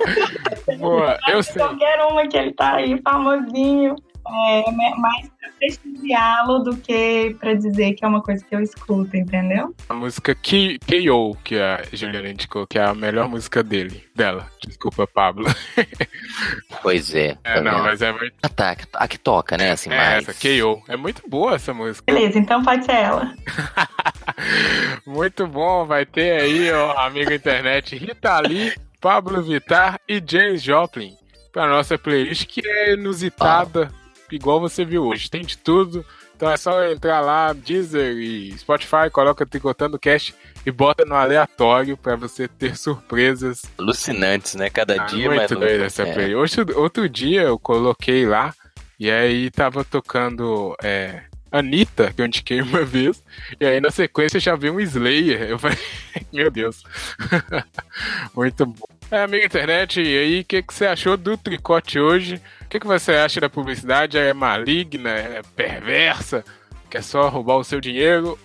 [0.78, 1.56] boa, eu sei.
[1.56, 3.96] qualquer uma que ele tá aí famosinho,
[4.28, 8.60] é me- mais pra prestigiá-lo do que pra dizer que é uma coisa que eu
[8.62, 9.74] escuto, entendeu?
[9.90, 14.04] A música K- K.O., que a Juliana indicou, que é a melhor música dele.
[14.16, 14.48] Dela.
[14.66, 15.46] Desculpa, Pablo.
[16.82, 17.36] Pois é.
[17.44, 17.84] É, tá não, vendo?
[17.84, 18.34] mas é muito.
[18.44, 18.76] Ah, tá.
[18.94, 19.72] A que toca, né?
[19.72, 20.30] Assim, É mais.
[20.30, 20.82] essa, K.O.
[20.88, 22.04] É muito boa essa música.
[22.14, 23.34] Beleza, então pode ser ela.
[25.06, 31.16] Muito bom, vai ter aí, ó, amigo internet, Rita Lee, Pablo Vittar e James Joplin
[31.52, 33.92] pra nossa playlist que é inusitada,
[34.32, 35.30] igual você viu hoje.
[35.30, 36.06] Tem de tudo.
[36.36, 41.96] Então é só entrar lá, Deezer e Spotify, coloca Tricotando Cast e bota no aleatório
[41.96, 43.62] pra você ter surpresas.
[43.78, 44.70] Alucinantes, né?
[44.70, 45.84] Cada Ah, dia mais muito louco.
[45.84, 46.14] essa É.
[46.14, 46.58] playlist.
[46.58, 48.54] Outro, outro dia eu coloquei lá
[49.00, 53.24] e aí tava tocando é, Anitta, que eu indiquei uma vez,
[53.58, 55.42] e aí na sequência já veio um Slayer.
[55.44, 55.78] Eu falei,
[56.34, 56.84] meu Deus.
[58.36, 58.86] Muito bom.
[59.12, 62.42] É, amigo internet, e aí, o que, que você achou do tricote hoje?
[62.66, 64.18] O que, que você acha da publicidade?
[64.18, 65.12] É maligna?
[65.12, 66.44] É perversa?
[66.90, 68.38] Quer só roubar o seu dinheiro?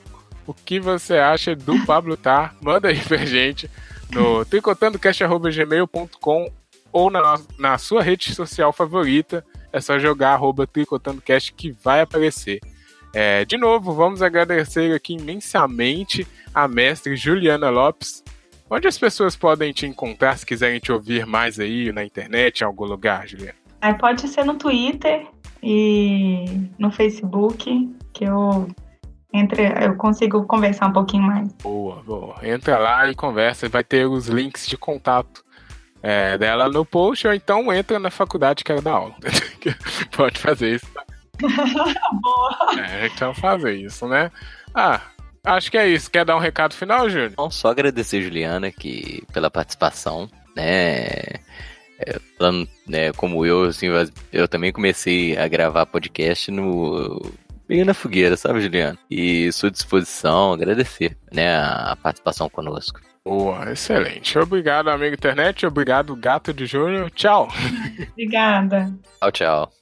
[0.46, 2.54] O que você acha do Pablo Tá?
[2.60, 3.68] Manda aí pra gente
[4.10, 6.52] no tricotandocast.gmail.com
[6.92, 9.44] ou na, na sua rede social favorita.
[9.72, 12.60] É só jogar arroba tricotandocast que vai aparecer.
[13.12, 18.22] É, de novo, vamos agradecer aqui imensamente a mestre Juliana Lopes.
[18.68, 22.64] Onde as pessoas podem te encontrar se quiserem te ouvir mais aí na internet, em
[22.64, 23.59] algum lugar, Juliana?
[23.80, 25.26] Aí pode ser no Twitter
[25.62, 26.44] e
[26.78, 28.68] no Facebook, que eu
[29.32, 31.52] entre, eu consigo conversar um pouquinho mais.
[31.62, 32.36] Boa, boa.
[32.42, 33.68] Entra lá e conversa.
[33.68, 35.44] Vai ter os links de contato
[36.02, 39.14] é, dela no post, ou então entra na faculdade que ela dá aula.
[40.16, 40.86] Pode fazer isso.
[42.78, 44.30] É, então fazer isso, né?
[44.74, 45.00] Ah,
[45.42, 46.10] acho que é isso.
[46.10, 47.30] Quer dar um recado final, Júnior?
[47.32, 51.40] Então, só agradecer, Juliana, que, pela participação, né?
[52.06, 53.88] É, falando, né, como eu, assim,
[54.32, 57.20] eu também comecei a gravar podcast no
[57.68, 58.98] meio na fogueira, sabe, Juliana?
[59.10, 63.00] E sua disposição, agradecer, né, a participação conosco.
[63.24, 64.38] Boa, excelente.
[64.38, 65.66] Obrigado, amigo internet.
[65.66, 67.10] Obrigado, gato de Júnior.
[67.10, 67.48] Tchau.
[68.12, 68.92] Obrigada.
[69.20, 69.72] Tchau, tchau.